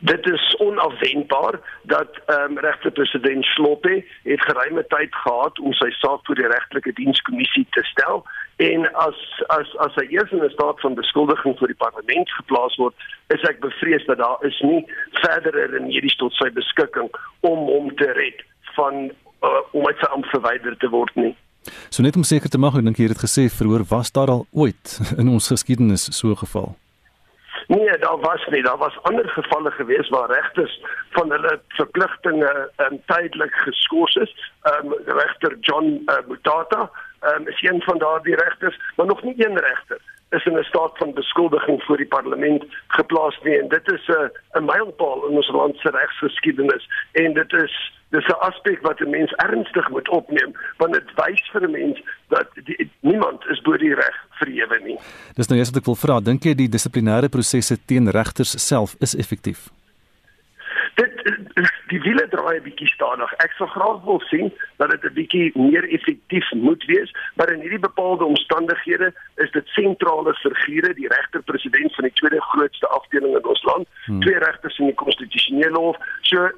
Dit 0.00 0.26
is 0.26 0.56
onafwendbaar 0.58 1.60
dat 1.82 2.08
ehm 2.26 2.50
um, 2.50 2.58
regterpresident 2.58 3.44
Sloppe 3.44 4.04
het 4.22 4.40
geruime 4.40 4.84
tyd 4.88 5.14
gehad 5.14 5.58
om 5.60 5.72
sy 5.72 5.90
saak 5.90 6.20
voor 6.26 6.34
die 6.34 6.46
regtelike 6.46 6.92
dienskommissie 6.92 7.66
te 7.70 7.84
stel 7.84 8.24
en 8.56 8.92
as 8.92 9.18
as 9.46 9.76
as 9.76 9.94
hy 10.00 10.06
eers 10.08 10.32
in 10.32 10.44
'n 10.44 10.50
staat 10.50 10.80
van 10.80 10.94
beskuldiging 10.94 11.58
voor 11.58 11.66
die 11.66 11.82
parlement 11.84 12.32
geplaas 12.32 12.76
word, 12.76 12.94
is 13.26 13.42
ek 13.42 13.60
bevrees 13.60 14.04
dat 14.06 14.18
daar 14.18 14.40
is 14.40 14.60
nie 14.60 14.86
verdere 15.10 15.66
remedies 15.66 16.16
tot 16.16 16.32
sy 16.32 16.50
beskikking 16.50 17.08
om 17.40 17.58
hom 17.58 17.94
te 17.96 18.12
red 18.12 18.44
van 18.76 18.94
uh, 19.44 19.60
om 19.70 19.86
uit 19.86 19.98
sy 19.98 20.08
ampt 20.12 20.28
verwyder 20.28 20.76
te 20.76 20.88
word 20.88 21.14
nie. 21.14 21.36
So 21.88 22.02
net 22.02 22.16
om 22.16 22.22
seker 22.22 22.48
te 22.48 22.58
maak, 22.58 22.74
ek 22.74 22.84
dink 22.84 22.96
jy 22.96 23.08
het 23.08 23.24
gesê 23.24 23.48
vroeër 23.52 23.84
was 23.88 24.12
daar 24.12 24.28
al 24.28 24.46
ooit 24.52 25.00
in 25.20 25.28
ons 25.28 25.48
geskiedenis 25.48 26.08
so 26.18 26.28
'n 26.28 26.36
geval. 26.36 26.76
Nee, 27.66 27.98
daar 27.98 28.18
was 28.18 28.46
nie. 28.46 28.62
Daar 28.62 28.76
was 28.76 29.02
ander 29.02 29.28
gevalle 29.28 29.70
gewees 29.70 30.08
waar 30.08 30.30
regters 30.30 30.80
van 31.10 31.30
hulle 31.30 31.60
verpligtinge 31.68 32.70
um, 32.76 33.02
tydelik 33.06 33.54
geskort 33.54 34.16
is. 34.16 34.52
Ehm 34.62 34.86
um, 34.86 34.94
regter 35.04 35.56
John 35.60 36.02
uh, 36.06 36.14
Mutata 36.26 36.90
um, 37.20 37.48
is 37.48 37.62
een 37.62 37.82
van 37.82 37.98
daardie 37.98 38.36
regters, 38.36 38.80
maar 38.96 39.06
nog 39.06 39.22
nie 39.22 39.46
een 39.46 39.58
regter 39.58 40.00
is 40.30 40.44
in 40.44 40.58
'n 40.58 40.64
staat 40.64 40.98
van 40.98 41.14
beskuldiging 41.14 41.82
voor 41.82 41.96
die 41.96 42.12
parlement 42.16 42.64
geplaas 42.88 43.38
nie 43.42 43.58
en 43.58 43.68
dit 43.68 43.92
is 43.92 44.08
'n 44.08 44.30
'n 44.58 44.64
mylpaal 44.64 45.26
in 45.28 45.36
ons 45.36 45.48
land 45.48 45.76
se 45.76 45.90
regsgeskiedenis 45.90 46.88
en 47.12 47.32
dit 47.32 47.52
is 47.52 47.92
dis 48.10 48.26
'n 48.26 48.40
aspek 48.48 48.80
wat 48.82 49.00
'n 49.00 49.10
mens 49.10 49.32
ernstig 49.32 49.88
moet 49.88 50.08
opneem 50.08 50.52
want 50.76 50.92
dit 50.92 51.08
wys 51.14 51.50
vir 51.52 51.62
'n 51.62 51.70
mens 51.70 52.02
dat 52.28 52.48
die, 52.64 52.90
niemand 53.00 53.46
is 53.46 53.60
bo 53.60 53.76
die 53.76 53.94
reg 53.94 54.16
verhewe 54.30 54.80
nie. 54.84 54.98
Dis 55.34 55.48
nou 55.48 55.58
eers 55.58 55.70
wat 55.70 55.80
ek 55.82 55.84
wil 55.84 55.94
vra, 55.94 56.20
dink 56.20 56.44
jy 56.44 56.54
die 56.54 56.68
dissiplinêre 56.68 57.28
prosesse 57.28 57.76
teen 57.84 58.10
regters 58.10 58.66
self 58.66 58.94
is 59.00 59.16
effektief? 59.16 59.70
Die 61.90 62.00
wiele 62.00 62.28
draai 62.30 62.56
'n 62.58 62.62
bietjie 62.62 62.86
stadig. 62.86 63.32
Ek 63.44 63.52
sou 63.58 63.68
graag 63.68 64.04
wil 64.04 64.20
sien 64.30 64.52
dat 64.78 64.90
dit 64.90 65.04
'n 65.04 65.14
bietjie 65.14 65.50
meer 65.58 65.88
effektief 65.88 66.52
moet 66.52 66.84
wees, 66.84 67.10
maar 67.34 67.50
in 67.52 67.60
hierdie 67.60 67.86
bepaalde 67.88 68.24
omstandighede 68.24 69.12
is 69.36 69.50
dit 69.50 69.66
sentrale 69.68 70.34
figure, 70.34 70.94
die 70.94 71.08
regter-president 71.08 71.94
van 71.94 72.04
die 72.04 72.12
tweede 72.12 72.40
grootste 72.40 72.86
afdeling 72.86 73.36
in 73.36 73.44
ons 73.44 73.62
land, 73.62 73.88
hmm. 74.04 74.20
twee 74.20 74.38
regters 74.38 74.78
in 74.78 74.86
die 74.86 74.94
konstitusionele 74.94 75.78
hof. 75.78 75.96
So 76.20 76.50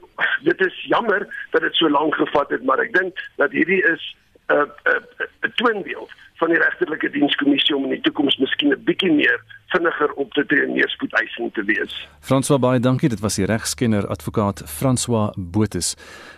dit 0.42 0.60
is 0.66 0.84
jammer 0.84 1.26
dat 1.50 1.60
dit 1.60 1.74
so 1.74 1.88
lank 1.88 2.14
gevat 2.14 2.50
het, 2.50 2.64
maar 2.64 2.78
ek 2.78 2.92
dink 2.92 3.16
dat 3.36 3.50
hierdie 3.50 3.82
is 3.82 4.16
'n 4.48 4.54
'n 4.54 5.02
'n 5.46 5.52
toonbeeld 5.54 6.10
van 6.42 6.48
die 6.48 6.58
regterlike 6.58 7.10
dienskommissie 7.10 7.76
om 7.76 7.84
in 7.84 7.90
die 7.90 8.00
toekoms 8.00 8.36
miskien 8.36 8.72
'n 8.72 8.84
bietjie 8.84 9.12
meer 9.12 9.38
vinniger 9.66 10.12
op 10.12 10.32
te 10.32 10.46
tree 10.46 10.64
en 10.66 10.72
meer 10.72 10.88
spoedeisend 10.88 11.54
te 11.54 11.64
wees. 11.64 12.08
François 12.20 12.60
baie 12.60 12.80
dankie. 12.80 13.08
Dit 13.08 13.20
was 13.20 13.34
die 13.34 13.46
regskenner 13.46 14.06
advokaat 14.06 14.62
François 14.66 15.30
Botha. 15.36 15.80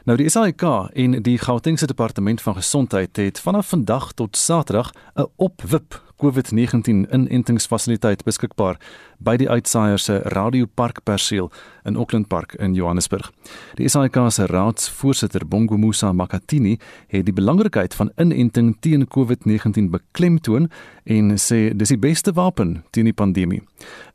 Nou 0.05 0.19
die 0.19 0.29
SAIK 0.29 0.63
en 0.93 1.23
die 1.23 1.39
Gautengse 1.39 1.87
departement 1.87 2.43
van 2.43 2.55
gesondheid 2.55 3.17
het 3.17 3.41
vanaf 3.41 3.69
vandag 3.69 4.13
tot 4.13 4.37
Saterdag 4.37 4.93
'n 5.15 5.29
opwip 5.37 6.03
COVID-19 6.25 7.05
inentingsfasiliteit 7.13 8.23
beskikbaar 8.25 8.79
by 9.25 9.35
die 9.41 9.49
uitsaaier 9.51 10.01
se 10.01 10.17
Radio 10.33 10.65
Park 10.65 11.03
perseel 11.05 11.51
in 11.85 11.99
Auckland 12.01 12.31
Park 12.33 12.55
in 12.55 12.73
Johannesburg. 12.75 13.29
Die 13.77 13.89
SAIK 13.89 14.17
se 14.33 14.47
raadsvoorsitter 14.49 15.45
Bongo 15.47 15.77
Musa 15.77 16.13
Makatini 16.13 16.79
het 17.13 17.27
die 17.27 17.35
belangrikheid 17.37 17.95
van 17.95 18.11
inenting 18.17 18.73
teen 18.81 19.05
COVID-19 19.05 19.91
beklemtoon 19.93 20.71
en 21.05 21.37
sê 21.37 21.75
dis 21.77 21.93
die 21.93 22.01
beste 22.01 22.33
wapen 22.33 22.79
teen 22.91 23.05
die 23.05 23.17
pandemie. 23.17 23.61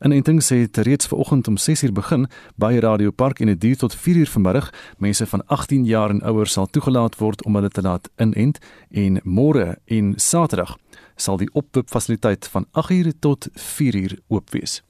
Inenting 0.02 0.42
sê 0.42 0.64
dit 0.66 0.82
reeds 0.86 1.06
vanoggend 1.06 1.48
om 1.48 1.58
6uur 1.62 1.94
begin 1.94 2.26
by 2.58 2.74
Radio 2.82 3.14
Park 3.14 3.40
en 3.40 3.54
dit 3.54 3.60
duur 3.60 3.78
tot 3.86 3.94
4uur 3.94 4.34
vanmiddag. 4.34 4.72
Mense 4.98 5.26
van 5.26 5.46
18 5.46 5.86
jaar 5.86 6.10
en 6.10 6.24
ouer 6.26 6.50
sal 6.50 6.66
toegelaat 6.66 7.20
word 7.22 7.44
om 7.46 7.54
hulle 7.54 7.70
te 7.70 7.86
laat 7.86 8.10
inent 8.18 8.58
en 8.90 9.22
môre 9.22 9.76
en 9.86 10.14
Saterdag 10.18 10.74
sal 11.20 11.36
die 11.40 11.50
opwip 11.52 11.90
fasiliteit 11.90 12.48
van 12.52 12.66
8uur 12.72 13.12
tot 13.20 13.48
4uur 13.54 14.18
oop 14.28 14.50
wees. 14.50 14.80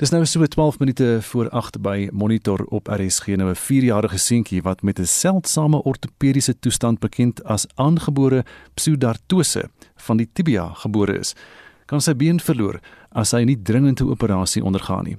Dis 0.00 0.12
nou 0.12 0.22
so 0.26 0.46
12 0.46 0.78
minute 0.80 1.18
voor 1.22 1.50
8 1.50 1.80
by 1.84 2.08
Monitor 2.12 2.64
op 2.72 2.88
RSG 2.88 3.36
nou 3.36 3.50
'n 3.50 3.56
4-jarige 3.56 4.18
seentjie 4.18 4.62
wat 4.62 4.82
met 4.82 4.98
'n 4.98 5.06
seldsame 5.06 5.82
ortopediese 5.82 6.58
toestand 6.58 6.98
bekend 6.98 7.44
as 7.44 7.66
aangebore 7.74 8.44
pseudartose 8.74 9.70
van 9.96 10.16
die 10.16 10.28
tibia 10.32 10.72
gebore 10.74 11.18
is. 11.18 11.34
Kan 11.86 12.00
sy 12.00 12.14
been 12.14 12.40
verloor 12.40 12.80
as 13.12 13.30
hy 13.30 13.44
nie 13.44 13.62
dringende 13.62 14.06
operasie 14.06 14.64
ondergaan 14.64 15.04
nie. 15.04 15.16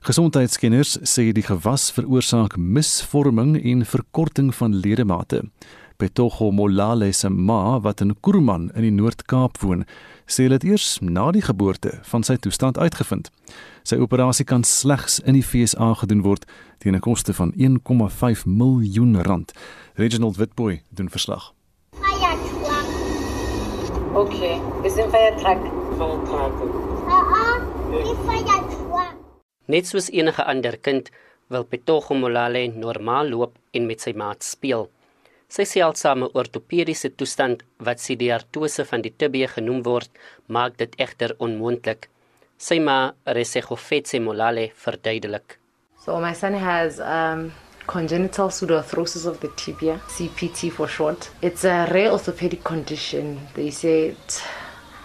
Gesondheidskenners 0.00 0.98
sê 1.02 1.32
die 1.32 1.42
gewas 1.42 1.90
veroorsaak 1.92 2.56
misvorming 2.56 3.64
en 3.64 3.84
verkorting 3.84 4.54
van 4.54 4.74
ledemate. 4.74 5.42
Petogo 5.96 6.50
Molale 6.50 7.12
se 7.12 7.28
ma 7.28 7.78
wat 7.78 8.00
in 8.00 8.14
Kuruman 8.20 8.70
in 8.74 8.82
die 8.82 8.94
Noord-Kaap 8.94 9.58
woon, 9.62 9.84
sê 10.26 10.48
dit 10.48 10.64
eers 10.64 10.98
na 11.00 11.30
die 11.32 11.42
geboorte 11.44 11.98
van 12.10 12.24
sy 12.26 12.36
toestand 12.36 12.78
uitgevind. 12.78 13.30
Sy 13.84 14.00
operasie 14.02 14.46
kan 14.48 14.64
slegs 14.64 15.20
in 15.24 15.38
die 15.38 15.44
FSA 15.44 15.92
gedoen 16.02 16.24
word 16.24 16.46
teen 16.78 16.96
'n 16.96 17.00
koste 17.00 17.32
van 17.32 17.52
1,5 17.56 18.46
miljoen 18.46 19.22
rand. 19.22 19.52
Reginald 19.94 20.36
Witboy 20.36 20.82
doen 20.90 21.10
verslag. 21.10 21.52
Okay, 24.14 24.60
is 24.86 24.96
in 24.96 25.10
fire 25.10 25.34
truck. 25.38 25.58
Fire 25.98 26.20
truck. 26.22 26.54
Uh-uh, 27.10 27.58
die 27.90 28.14
fire 28.26 28.60
truck. 28.70 29.14
Net 29.66 29.86
soos 29.86 30.10
enige 30.10 30.44
ander 30.44 30.76
kind 30.78 31.10
wil 31.48 31.64
Petogo 31.64 32.14
Molale 32.14 32.66
normaal 32.74 33.28
loop 33.28 33.56
en 33.72 33.86
met 33.86 34.00
sy 34.00 34.12
maat 34.16 34.44
speel. 34.46 34.88
Sy 35.54 35.62
seldsame 35.70 36.26
ortopediese 36.34 37.12
toestand 37.14 37.60
wat 37.86 38.00
sidiartose 38.02 38.82
van 38.88 39.04
die 39.04 39.12
tibia 39.14 39.46
genoem 39.52 39.84
word, 39.86 40.10
maak 40.50 40.80
dit 40.80 40.96
egter 40.98 41.36
onmoontlik. 41.38 42.08
Sy 42.58 42.80
ma, 42.82 43.12
Resegofetse 43.36 44.18
Molale, 44.18 44.72
verduidelik. 44.84 45.60
So 46.02 46.18
my 46.18 46.32
son 46.34 46.58
has 46.58 46.98
um 46.98 47.52
congenital 47.86 48.50
pseudoarthrosis 48.50 49.28
of 49.30 49.38
the 49.44 49.52
tibia, 49.54 50.00
CPT 50.08 50.72
for 50.72 50.88
short. 50.88 51.30
It's 51.40 51.62
a 51.64 51.86
rare 51.92 52.10
orthopedic 52.10 52.64
condition. 52.64 53.38
They 53.54 53.70
say 53.70 54.16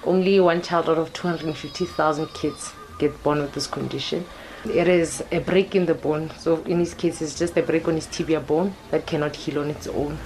only 0.03 0.39
one 0.39 0.63
child 0.63 0.89
out 0.89 0.97
of 0.97 1.13
250,000 1.13 2.33
kids 2.33 2.73
get 2.97 3.21
born 3.21 3.41
with 3.41 3.53
this 3.53 3.67
condition. 3.67 4.25
It 4.65 4.87
is 4.87 5.23
a 5.31 5.39
break 5.39 5.75
in 5.75 5.85
the 5.85 5.93
bone. 5.93 6.31
So 6.39 6.63
in 6.65 6.79
his 6.79 6.95
case, 6.95 7.21
it's 7.21 7.37
just 7.37 7.55
a 7.55 7.61
break 7.61 7.87
on 7.87 7.95
his 7.95 8.07
tibia 8.07 8.39
bone 8.39 8.73
that 8.89 9.05
cannot 9.05 9.35
heal 9.35 9.59
on 9.59 9.69
its 9.69 9.87
own. 9.87 10.17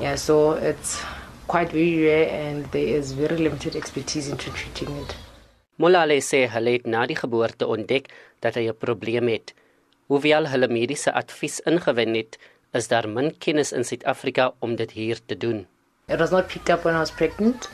Yeah, 0.00 0.16
so 0.16 0.52
it's 0.52 1.02
quite 1.46 1.72
very 1.72 2.02
rare 2.02 2.28
and 2.30 2.64
there 2.72 2.96
is 2.98 3.12
very 3.12 3.36
limited 3.36 3.76
expertise 3.76 4.30
into 4.30 4.50
treating 4.50 4.96
it. 4.96 5.12
Molale 5.76 6.16
sê 6.24 6.46
hulle 6.48 6.72
het 6.78 6.86
na 6.88 7.02
die 7.08 7.16
geboorte 7.18 7.68
ontdek 7.68 8.08
dat 8.40 8.56
hy 8.56 8.64
'n 8.68 8.78
probleem 8.84 9.28
het. 9.28 9.52
Hoewel 10.08 10.48
hulle 10.48 10.68
mediese 10.68 11.12
advies 11.12 11.60
ingewin 11.60 12.14
het, 12.14 12.38
is 12.72 12.88
daar 12.88 13.08
min 13.08 13.38
kennis 13.38 13.72
in 13.72 13.84
Suid-Afrika 13.84 14.52
om 14.60 14.76
dit 14.76 14.90
hier 14.90 15.18
te 15.26 15.36
doen. 15.36 15.66
It 16.08 16.18
was 16.18 16.30
not 16.30 16.48
picked 16.48 16.70
up 16.70 16.84
when 16.84 16.94
I 16.94 16.98
was 16.98 17.10
pregnant. 17.10 17.68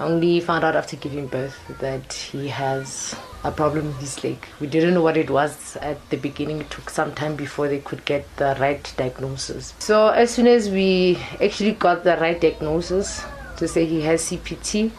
Only 0.00 0.40
found 0.40 0.64
out 0.64 0.74
after 0.74 0.96
giving 0.96 1.28
birth 1.28 1.56
that 1.78 2.12
he 2.12 2.48
has 2.48 3.14
a 3.44 3.52
problem 3.52 3.86
with 3.86 3.98
his 3.98 4.24
leg. 4.24 4.38
We 4.58 4.66
didn't 4.66 4.94
know 4.94 5.02
what 5.02 5.16
it 5.16 5.30
was 5.30 5.76
at 5.76 5.98
the 6.10 6.16
beginning. 6.16 6.62
It 6.62 6.70
took 6.70 6.90
some 6.90 7.14
time 7.14 7.36
before 7.36 7.68
they 7.68 7.78
could 7.78 8.04
get 8.04 8.26
the 8.36 8.56
right 8.58 8.92
diagnosis. 8.96 9.72
So 9.78 10.08
as 10.08 10.32
soon 10.32 10.48
as 10.48 10.68
we 10.68 11.18
actually 11.40 11.72
got 11.72 12.02
the 12.02 12.16
right 12.16 12.40
diagnosis 12.40 13.22
to 13.58 13.68
say 13.68 13.86
he 13.86 14.00
has 14.00 14.22
CPT, 14.22 14.90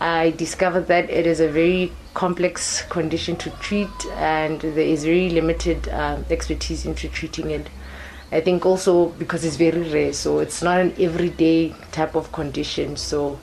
I 0.00 0.30
discovered 0.30 0.86
that 0.86 1.10
it 1.10 1.26
is 1.26 1.40
a 1.40 1.48
very 1.48 1.92
complex 2.14 2.82
condition 2.82 3.36
to 3.36 3.50
treat 3.50 4.06
and 4.14 4.60
there 4.60 4.78
is 4.78 5.04
very 5.04 5.28
limited 5.30 5.88
um, 5.90 6.24
expertise 6.30 6.86
into 6.86 7.08
treating 7.08 7.50
it. 7.50 7.68
I 8.32 8.40
think 8.40 8.64
also 8.64 9.10
because 9.10 9.44
it's 9.44 9.56
very 9.56 9.82
rare, 9.90 10.12
so 10.12 10.38
it's 10.38 10.62
not 10.62 10.80
an 10.80 10.94
everyday 10.98 11.74
type 11.92 12.14
of 12.14 12.32
condition. 12.32 12.96
So 12.96 13.38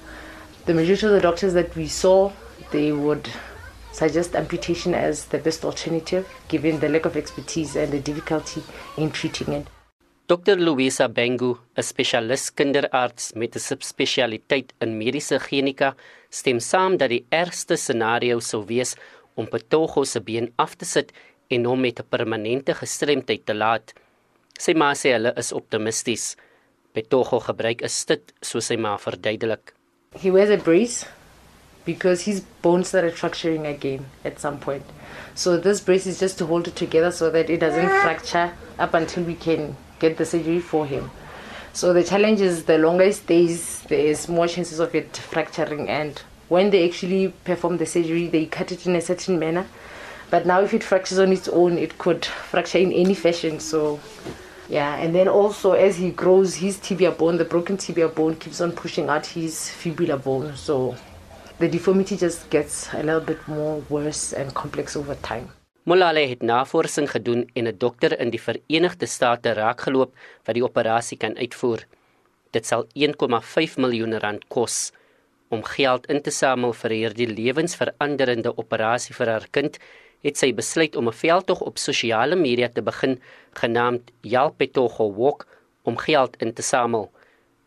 the 0.71 0.77
majority 0.79 1.05
of 1.05 1.11
the 1.11 1.19
doctors 1.19 1.53
that 1.53 1.75
we 1.75 1.85
saw, 1.85 2.31
they 2.71 2.93
would 2.93 3.27
suggest 3.91 4.35
amputation 4.35 4.93
as 4.93 5.25
the 5.25 5.37
best 5.37 5.65
alternative 5.65 6.23
given 6.47 6.79
the 6.79 6.87
lack 6.87 7.05
of 7.05 7.17
expertise 7.17 7.75
and 7.75 7.91
the 7.91 7.99
difficulty 7.99 8.63
in 8.95 9.11
treating 9.11 9.49
it. 9.59 9.67
Dr. 10.31 10.55
Louisa 10.55 11.09
Bengu, 11.09 11.51
'n 11.77 11.83
spesialis 11.91 12.43
kinderarts 12.57 13.25
met 13.35 13.55
'n 13.55 13.59
subspesialiteit 13.69 14.67
in 14.83 14.97
mediese 15.01 15.37
genetika, 15.47 15.89
stem 16.29 16.59
saam 16.59 16.97
dat 16.97 17.09
die 17.09 17.25
ergste 17.41 17.75
scenario 17.75 18.39
sou 18.39 18.63
wees 18.65 18.95
om 19.35 19.47
Petogo 19.47 20.05
se 20.05 20.21
been 20.21 20.53
af 20.55 20.75
te 20.75 20.85
sit 20.85 21.11
en 21.49 21.65
hom 21.65 21.81
met 21.81 21.99
'n 21.99 22.09
permanente 22.09 22.73
gestremdheid 22.73 23.45
te 23.45 23.53
laat. 23.53 23.93
Sy 24.57 24.73
ma 24.73 24.93
sê 24.93 25.11
hulle 25.15 25.33
is 25.37 25.51
optimisties. 25.51 26.37
Petogo 26.93 27.39
gebruik 27.39 27.81
'n 27.83 27.89
stit 27.89 28.33
soos 28.41 28.65
sy 28.67 28.77
ma 28.77 28.97
verduidelik. 28.97 29.73
He 30.13 30.29
wears 30.29 30.49
a 30.49 30.57
brace 30.57 31.05
because 31.85 32.23
his 32.23 32.41
bones 32.41 32.89
started 32.89 33.13
fracturing 33.13 33.65
again 33.65 34.07
at 34.25 34.41
some 34.41 34.59
point. 34.59 34.83
So 35.35 35.57
this 35.57 35.79
brace 35.79 36.05
is 36.05 36.19
just 36.19 36.37
to 36.39 36.45
hold 36.45 36.67
it 36.67 36.75
together 36.75 37.11
so 37.11 37.29
that 37.31 37.49
it 37.49 37.61
doesn't 37.61 37.89
ah. 37.89 38.01
fracture 38.03 38.53
up 38.77 38.93
until 38.93 39.23
we 39.23 39.35
can 39.35 39.77
get 39.99 40.17
the 40.17 40.25
surgery 40.25 40.59
for 40.59 40.85
him. 40.85 41.09
So 41.71 41.93
the 41.93 42.03
challenge 42.03 42.41
is 42.41 42.65
the 42.65 42.77
longer 42.77 43.05
it 43.05 43.15
stays, 43.15 43.83
there 43.83 44.05
is 44.05 44.27
more 44.27 44.49
chances 44.49 44.79
of 44.79 44.93
it 44.93 45.15
fracturing. 45.15 45.87
And 45.87 46.21
when 46.49 46.71
they 46.71 46.87
actually 46.89 47.29
perform 47.45 47.77
the 47.77 47.85
surgery, 47.85 48.27
they 48.27 48.47
cut 48.47 48.73
it 48.73 48.85
in 48.85 48.97
a 48.97 49.01
certain 49.01 49.39
manner. 49.39 49.65
But 50.29 50.45
now, 50.45 50.61
if 50.61 50.73
it 50.73 50.83
fractures 50.83 51.19
on 51.19 51.31
its 51.31 51.47
own, 51.47 51.77
it 51.77 51.97
could 51.97 52.25
fracture 52.25 52.79
in 52.79 52.91
any 52.91 53.13
fashion. 53.13 53.61
So, 53.61 54.01
yeah. 54.71 54.95
And 54.95 55.13
then 55.13 55.27
also, 55.27 55.73
as 55.73 55.97
he 55.97 56.11
grows, 56.11 56.55
his 56.55 56.79
tibia 56.79 57.11
bone, 57.11 57.37
the 57.37 57.45
broken 57.45 57.77
tibia 57.77 58.07
bone, 58.07 58.35
keeps 58.35 58.61
on 58.61 58.71
pushing 58.71 59.09
out 59.09 59.25
his 59.25 59.69
fibula 59.69 60.17
bone. 60.17 60.55
So, 60.55 60.95
the 61.59 61.67
deformity 61.67 62.17
just 62.17 62.49
gets 62.49 62.91
a 62.93 63.03
little 63.03 63.21
bit 63.21 63.47
more 63.47 63.83
worse 63.89 64.33
and 64.33 64.53
complex 64.53 64.95
over 64.95 65.15
time. 65.21 65.49
Molale 65.83 66.27
het 66.29 66.41
navorsing 66.41 67.09
gedoen 67.09 67.49
en 67.53 67.67
'n 67.67 67.77
dokter 67.77 68.19
in 68.19 68.29
die 68.29 68.41
Verenigde 68.41 69.05
State 69.05 69.53
raakgeloop 69.53 70.13
wat 70.45 70.55
die 70.55 70.63
operasie 70.63 71.17
kan 71.17 71.37
uitvoer. 71.37 71.85
Dit 72.51 72.65
sal 72.65 72.85
1,5 72.93 73.77
miljoen 73.77 74.19
rand 74.19 74.47
kos 74.47 74.91
om 75.49 75.63
geld 75.63 76.05
in 76.05 76.21
te 76.21 76.31
samel 76.31 76.73
vir 76.73 76.91
hierdie 76.91 77.27
lewensveranderende 77.27 78.57
operasie 78.57 79.15
vir 79.15 79.27
haar 79.27 79.47
kind. 79.51 79.79
Het 80.21 80.37
sy 80.37 80.53
besluit 80.53 80.95
om 80.95 81.07
'n 81.07 81.19
veldtog 81.23 81.61
op 81.61 81.77
sosiale 81.77 82.35
media 82.35 82.69
te 82.69 82.81
begin 82.81 83.19
genaamd 83.53 84.11
Jalpetogo 84.21 85.13
Walk 85.13 85.47
om 85.83 85.97
geld 85.97 86.35
in 86.37 86.53
te 86.53 86.61
samel. 86.61 87.11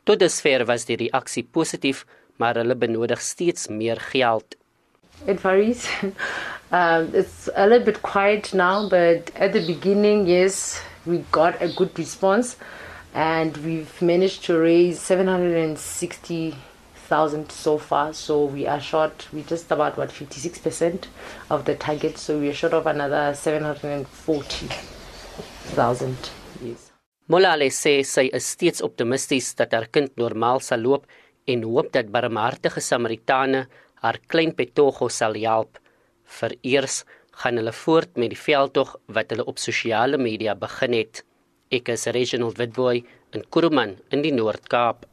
Tot 0.04 0.18
dusver 0.18 0.64
was 0.64 0.84
die 0.84 0.96
reaksie 0.96 1.48
positief, 1.50 2.04
maar 2.36 2.54
hulle 2.54 2.74
benodig 2.74 3.20
steeds 3.20 3.68
meer 3.68 4.00
geld. 4.00 4.56
It 5.26 5.40
varies. 5.40 5.88
um, 6.72 7.08
it's 7.12 7.48
a 7.56 7.66
little 7.66 7.84
bit 7.84 8.02
quiet 8.02 8.52
now, 8.52 8.88
but 8.88 9.30
at 9.34 9.52
the 9.52 9.64
beginning, 9.66 10.26
yes, 10.26 10.82
we 11.04 11.24
got 11.30 11.54
a 11.62 11.68
good 11.68 11.98
response, 11.98 12.56
and 13.14 13.56
we've 13.56 14.02
managed 14.02 14.44
to 14.44 14.58
raise 14.58 15.00
seven 15.00 15.26
hundred 15.26 15.56
and 15.56 15.78
sixty 15.78 16.54
thousand 17.08 17.52
so 17.52 17.76
far. 17.78 18.12
So 18.14 18.44
we 18.46 18.66
are 18.66 18.80
short. 18.80 19.28
We're 19.32 19.48
just 19.48 19.70
about 19.72 19.96
what 19.96 20.12
fifty 20.12 20.40
six 20.40 20.58
percent 20.58 21.08
of 21.50 21.64
the 21.64 21.74
target. 21.74 22.18
So 22.18 22.38
we 22.38 22.48
are 22.48 22.54
short 22.56 22.74
of 22.74 22.86
another 22.86 23.34
seven 23.34 23.62
hundred 23.64 23.92
and 23.98 24.06
forty 24.08 24.68
thousand. 25.76 26.18
Yes. 26.62 26.90
Molale 27.26 27.70
sê 27.72 28.02
sy 28.04 28.28
is 28.36 28.44
steeds 28.52 28.82
optimisties 28.84 29.54
dat 29.56 29.72
haar 29.72 29.88
kind 29.88 30.12
normaal 30.20 30.60
sal 30.60 30.82
loop 30.84 31.06
en 31.48 31.62
hoop 31.64 31.92
dat 31.92 32.10
barmhartige 32.12 32.82
Samaritane 32.84 33.66
haar 34.04 34.18
klein 34.28 34.52
Petogo 34.52 35.08
sal 35.08 35.38
help. 35.40 35.78
Vereers 36.24 37.04
gaan 37.40 37.56
hulle 37.58 37.72
voort 37.72 38.16
met 38.20 38.30
die 38.30 38.38
veldtog 38.38 38.92
wat 39.16 39.32
hulle 39.32 39.46
op 39.48 39.58
sosiale 39.58 40.20
media 40.20 40.54
begin 40.54 40.92
het. 41.00 41.24
Ek 41.72 41.88
is 41.96 42.06
Reginald 42.12 42.60
Witboy 42.60 43.00
in 43.34 43.42
Kuruman 43.50 43.96
in 44.12 44.22
die 44.22 44.32
Noord-Kaap. 44.36 45.08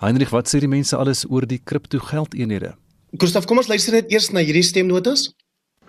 Heinrich, 0.00 0.30
wat 0.32 0.48
sê 0.48 0.62
die 0.62 0.68
mense 0.72 0.96
alles 0.96 1.26
oor 1.28 1.44
die 1.44 1.58
kriptogeldeenhede? 1.60 2.70
Gustav, 3.20 3.44
kom 3.44 3.58
ons 3.60 3.66
luister 3.68 3.92
net 3.92 4.08
eers 4.08 4.30
na 4.32 4.40
hierdie 4.40 4.64
stemnotas. 4.64 5.26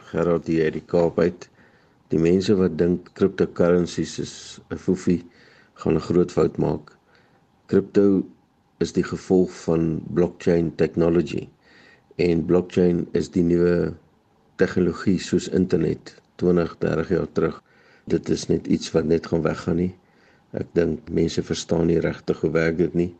Gerard 0.09 0.49
hier 0.51 0.65
uit 0.67 0.75
die 0.75 0.83
Kaap 0.83 1.21
uit. 1.23 1.47
Die 2.11 2.19
mense 2.19 2.57
wat 2.59 2.75
dink 2.81 3.07
cryptocurrencies 3.15 4.17
is 4.19 4.33
'n 4.67 4.75
foefie, 4.75 5.23
gaan 5.79 5.95
'n 5.95 6.03
groot 6.09 6.31
fout 6.31 6.59
maak. 6.59 6.91
Crypto 7.71 8.27
is 8.83 8.91
die 8.91 9.07
gevolg 9.13 9.49
van 9.63 10.03
blockchain 10.11 10.75
technology 10.75 11.47
en 12.17 12.45
blockchain 12.45 13.07
is 13.13 13.31
die 13.31 13.43
nuwe 13.43 13.95
tegnologie 14.57 15.19
soos 15.19 15.47
internet 15.47 16.15
20, 16.35 16.75
30 16.79 17.09
jaar 17.09 17.31
terug. 17.31 17.63
Dit 18.07 18.29
is 18.29 18.47
net 18.49 18.67
iets 18.67 18.91
wat 18.91 19.05
net 19.05 19.27
gaan 19.27 19.41
weggaan 19.41 19.77
nie. 19.77 19.95
Ek 20.51 20.67
dink 20.73 21.09
mense 21.09 21.43
verstaan 21.43 21.87
nie 21.87 21.99
regtig 21.99 22.41
hoe 22.41 22.51
werk 22.51 22.77
dit 22.77 22.93
nie 22.93 23.15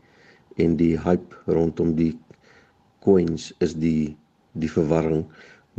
en 0.56 0.76
die 0.76 0.96
hype 0.98 1.36
rondom 1.46 1.94
die 1.96 2.12
coins 3.04 3.52
is 3.64 3.74
die 3.74 4.16
die 4.60 4.68
verwarring, 4.68 5.24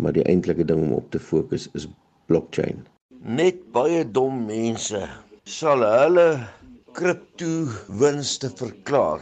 maar 0.02 0.16
die 0.16 0.26
eintlike 0.26 0.66
ding 0.66 0.82
om 0.82 0.96
op 0.98 1.12
te 1.14 1.20
fokus 1.22 1.68
is 1.78 1.86
blockchain. 2.32 2.82
Net 3.22 3.60
baie 3.76 4.02
dom 4.04 4.46
mense 4.48 5.04
sal 5.46 5.86
hulle 5.86 6.28
kripto 6.98 7.70
winste 8.02 8.50
verklaar. 8.58 9.22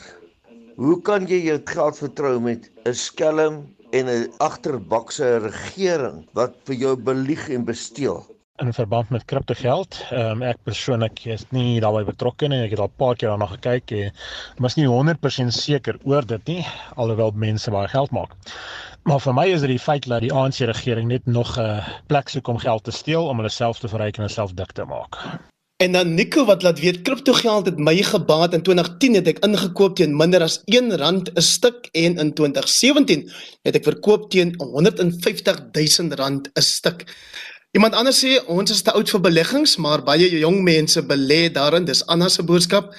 Hoe 0.80 0.98
kan 1.08 1.28
jy 1.28 1.42
jou 1.46 1.60
geld 1.74 2.00
vertrou 2.00 2.36
met 2.40 2.70
'n 2.86 2.94
skelm 2.94 3.62
en 3.92 4.08
'n 4.08 4.32
agterbakse 4.40 5.38
regering 5.44 6.26
wat 6.34 6.56
vir 6.66 6.76
jou 6.76 6.96
belieg 6.96 7.50
en 7.50 7.66
besteel? 7.66 8.24
In 8.60 8.74
verband 8.74 9.10
met 9.10 9.26
kriptogeld. 9.26 10.06
Ehm 10.10 10.42
um, 10.42 10.42
ek 10.46 10.60
persoonlik 10.64 11.24
is 11.26 11.46
nie 11.50 11.80
daarbey 11.82 12.04
betrokke 12.06 12.50
nie. 12.52 12.62
Ek 12.66 12.76
het 12.76 12.80
al 12.84 12.92
'n 12.92 13.00
paar 13.04 13.16
keer 13.16 13.30
daarna 13.30 13.48
gekyk 13.54 13.92
en 13.92 14.12
was 14.58 14.76
nie 14.76 14.88
100% 14.88 15.54
seker 15.56 15.98
oor 16.04 16.26
dit 16.26 16.48
nie, 16.48 16.66
alhoewel 16.96 17.32
mense 17.36 17.72
baie 17.72 17.88
geld 17.88 18.12
maak. 18.12 18.36
Maar 19.04 19.20
vir 19.20 19.34
my 19.34 19.48
is 19.50 19.62
dit 19.62 19.70
die 19.70 19.80
feit 19.80 20.06
dat 20.08 20.22
die 20.22 20.34
ANC 20.34 20.60
regering 20.60 21.08
net 21.08 21.26
nog 21.26 21.58
'n 21.58 21.62
uh, 21.62 21.88
plek 22.08 22.30
soek 22.30 22.48
om 22.48 22.58
geld 22.58 22.84
te 22.84 22.92
steel 22.92 23.28
om 23.28 23.38
hulle 23.38 23.50
self 23.50 23.80
te 23.80 23.88
verryk 23.88 24.18
en 24.18 24.30
self 24.30 24.54
dik 24.54 24.72
te 24.72 24.86
maak. 24.86 25.18
En 25.82 25.92
dan 25.92 26.14
Nico 26.14 26.46
wat 26.46 26.62
laat 26.62 26.80
weet 26.80 27.02
kriptogeld 27.02 27.66
het 27.66 27.78
my 27.78 27.96
gebaat 28.04 28.54
in 28.54 28.62
2010 28.62 29.16
het 29.18 29.28
ek 29.28 29.40
ingekoop 29.46 29.96
teen 29.98 30.14
minder 30.16 30.44
as 30.46 30.60
R1 30.70 30.92
'n 31.34 31.42
stuk 31.42 31.90
en 31.92 32.18
in 32.18 32.34
2017 32.34 33.32
het 33.66 33.76
ek 33.76 33.84
verkoop 33.84 34.30
teen 34.30 34.54
R150 34.62 35.58
000 35.72 36.14
'n 36.14 36.62
stuk. 36.62 37.06
Iemand 37.72 37.96
anders 37.96 38.18
sê 38.20 38.34
ons 38.52 38.72
is 38.74 38.82
te 38.84 38.92
oud 38.92 39.08
vir 39.08 39.22
beleggings, 39.24 39.78
maar 39.80 40.02
baie 40.04 40.26
jong 40.28 40.58
mense 40.66 41.00
belê 41.08 41.46
daarin. 41.56 41.86
Dis 41.88 42.02
Anna 42.12 42.28
se 42.28 42.44
boodskap. 42.44 42.90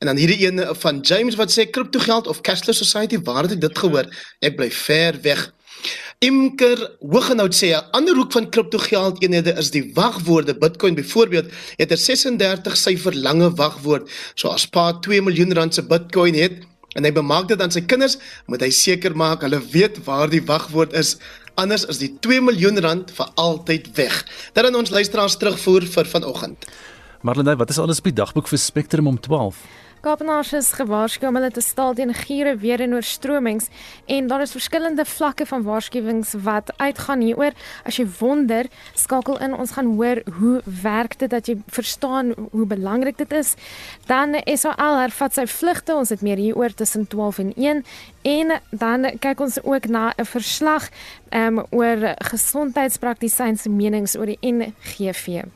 En 0.00 0.08
dan 0.08 0.16
hierdie 0.16 0.46
een 0.46 0.62
van 0.80 1.02
James 1.04 1.36
wat 1.36 1.52
sê 1.52 1.66
kriptogeld 1.68 2.30
of 2.32 2.40
cashless 2.40 2.80
society, 2.80 3.20
waar 3.28 3.44
het 3.44 3.58
ek 3.58 3.60
dit 3.66 3.78
gehoor? 3.78 4.08
Ek 4.40 4.56
bly 4.56 4.70
ver 4.72 5.20
weg. 5.20 5.44
Imker 6.24 6.80
Hoogenout 7.04 7.52
sê 7.52 7.74
'n 7.76 7.84
ander 7.92 8.16
hoek 8.16 8.32
van 8.32 8.48
kriptogeld 8.48 9.20
eenhede 9.22 9.52
is 9.52 9.70
die 9.70 9.92
wagwoorde. 9.92 10.56
Bitcoin 10.56 10.94
byvoorbeeld 10.94 11.52
het 11.76 11.92
'n 11.92 11.96
36 11.96 12.76
syfer 12.76 13.14
lange 13.14 13.50
wagwoord. 13.50 14.08
So 14.34 14.48
as 14.48 14.66
pa 14.66 14.92
2 14.92 15.20
miljoen 15.20 15.52
rand 15.52 15.74
se 15.74 15.82
Bitcoin 15.82 16.34
het 16.34 16.64
en 16.96 17.04
hy 17.04 17.12
bemaak 17.12 17.48
dit 17.48 17.60
aan 17.60 17.70
sy 17.70 17.80
kinders, 17.80 18.16
moet 18.46 18.60
hy 18.60 18.70
seker 18.70 19.16
maak 19.16 19.40
hulle 19.42 19.60
weet 19.60 20.04
waar 20.04 20.30
die 20.30 20.42
wagwoord 20.42 20.92
is 20.92 21.16
anders 21.56 21.86
is 21.90 22.00
die 22.02 22.12
2 22.24 22.44
miljoen 22.44 22.80
rand 22.84 23.10
vir 23.16 23.32
altyd 23.34 23.90
weg. 23.96 24.20
Dat 24.52 24.68
dan 24.68 24.78
ons 24.78 24.92
luisteraars 24.94 25.38
terugvoer 25.40 25.88
vir 25.96 26.12
vanoggend. 26.12 26.68
Marlene, 27.26 27.56
wat 27.56 27.72
is 27.72 27.78
alles 27.82 27.98
op 27.98 28.10
die 28.10 28.16
dagboek 28.16 28.48
vir 28.48 28.60
Spectrum 28.60 29.08
om 29.10 29.20
12? 29.20 29.64
Kaapenaars 30.06 30.52
is 30.54 30.68
gewaarsku 30.78 31.26
om 31.26 31.34
hulle 31.34 31.48
te 31.50 31.62
staal 31.64 31.96
teen 31.98 32.12
giere 32.14 32.52
weer 32.62 32.78
en 32.84 32.92
oorstromings 32.94 33.64
en 34.14 34.28
daar 34.30 34.44
is 34.44 34.52
verskillende 34.54 35.02
vlakke 35.02 35.46
van 35.50 35.64
waarskuwings 35.66 36.36
wat 36.46 36.70
uitgaan 36.76 37.24
hieroor. 37.26 37.56
As 37.82 37.98
jy 37.98 38.04
wonder, 38.20 38.68
skakel 38.94 39.40
in, 39.42 39.56
ons 39.58 39.74
gaan 39.74 39.88
hoor 39.98 40.20
hoe 40.38 40.60
werk 40.84 41.18
dit 41.18 41.34
dat 41.34 41.50
jy 41.50 41.56
verstaan 41.74 42.30
hoe 42.52 42.68
belangrik 42.70 43.18
dit 43.18 43.34
is. 43.34 43.56
Dan 44.06 44.38
SAL 44.46 45.00
hervat 45.02 45.34
sy 45.34 45.48
vlugte, 45.50 45.98
ons 45.98 46.14
het 46.14 46.22
meer 46.22 46.38
hieroor 46.38 46.78
tussen 46.78 47.10
12 47.10 47.42
en 47.42 47.52
1 47.56 47.84
en 48.30 48.56
dan 48.70 49.10
kyk 49.18 49.42
ons 49.42 49.58
ook 49.64 49.90
na 49.90 50.12
'n 50.14 50.24
verslag 50.24 50.86
um, 51.34 51.64
oor 51.74 52.14
gesondheidspraktisyns 52.30 53.66
menings 53.66 54.14
oor 54.14 54.30
die 54.30 54.38
NGV. 54.54 55.50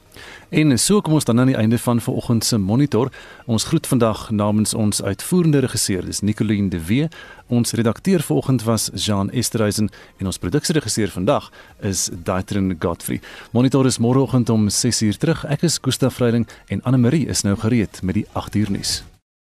En 0.49 0.79
so 0.79 1.01
kom 1.01 1.13
ons 1.13 1.25
dan 1.25 1.41
aan 1.41 1.47
die 1.47 1.57
einde 1.57 1.79
van 1.79 2.01
vanoggend 2.01 2.45
se 2.45 2.59
monitor. 2.59 3.11
Ons 3.47 3.65
groet 3.65 3.87
vandag 3.87 4.31
namens 4.31 4.75
ons 4.75 5.03
uitvoerende 5.03 5.59
regisseur, 5.59 6.05
dis 6.05 6.21
Nicoline 6.21 6.69
de 6.69 6.85
Wee. 6.85 7.09
Ons 7.47 7.73
redakteur 7.73 8.23
vanoggend 8.23 8.63
was 8.63 8.91
Jean 8.95 9.31
Esterhuizen 9.31 9.91
en 10.19 10.27
ons 10.27 10.39
produksieregisseur 10.39 11.11
vandag 11.11 11.51
is 11.81 12.09
Daitrin 12.25 12.77
Godfrey. 12.79 13.21
Monitor 13.51 13.87
is 13.87 13.99
môreoggend 13.99 14.51
om 14.51 14.69
6:00 14.69 15.19
terug. 15.19 15.45
Ek 15.45 15.63
is 15.63 15.79
Gustaf 15.83 16.15
Vreiding 16.15 16.49
en 16.67 16.83
Anne 16.83 16.99
Marie 16.99 17.27
is 17.27 17.43
nou 17.43 17.57
gereed 17.57 18.03
met 18.03 18.15
die 18.15 18.27
8:00 18.33 18.71
nuus. 18.71 19.10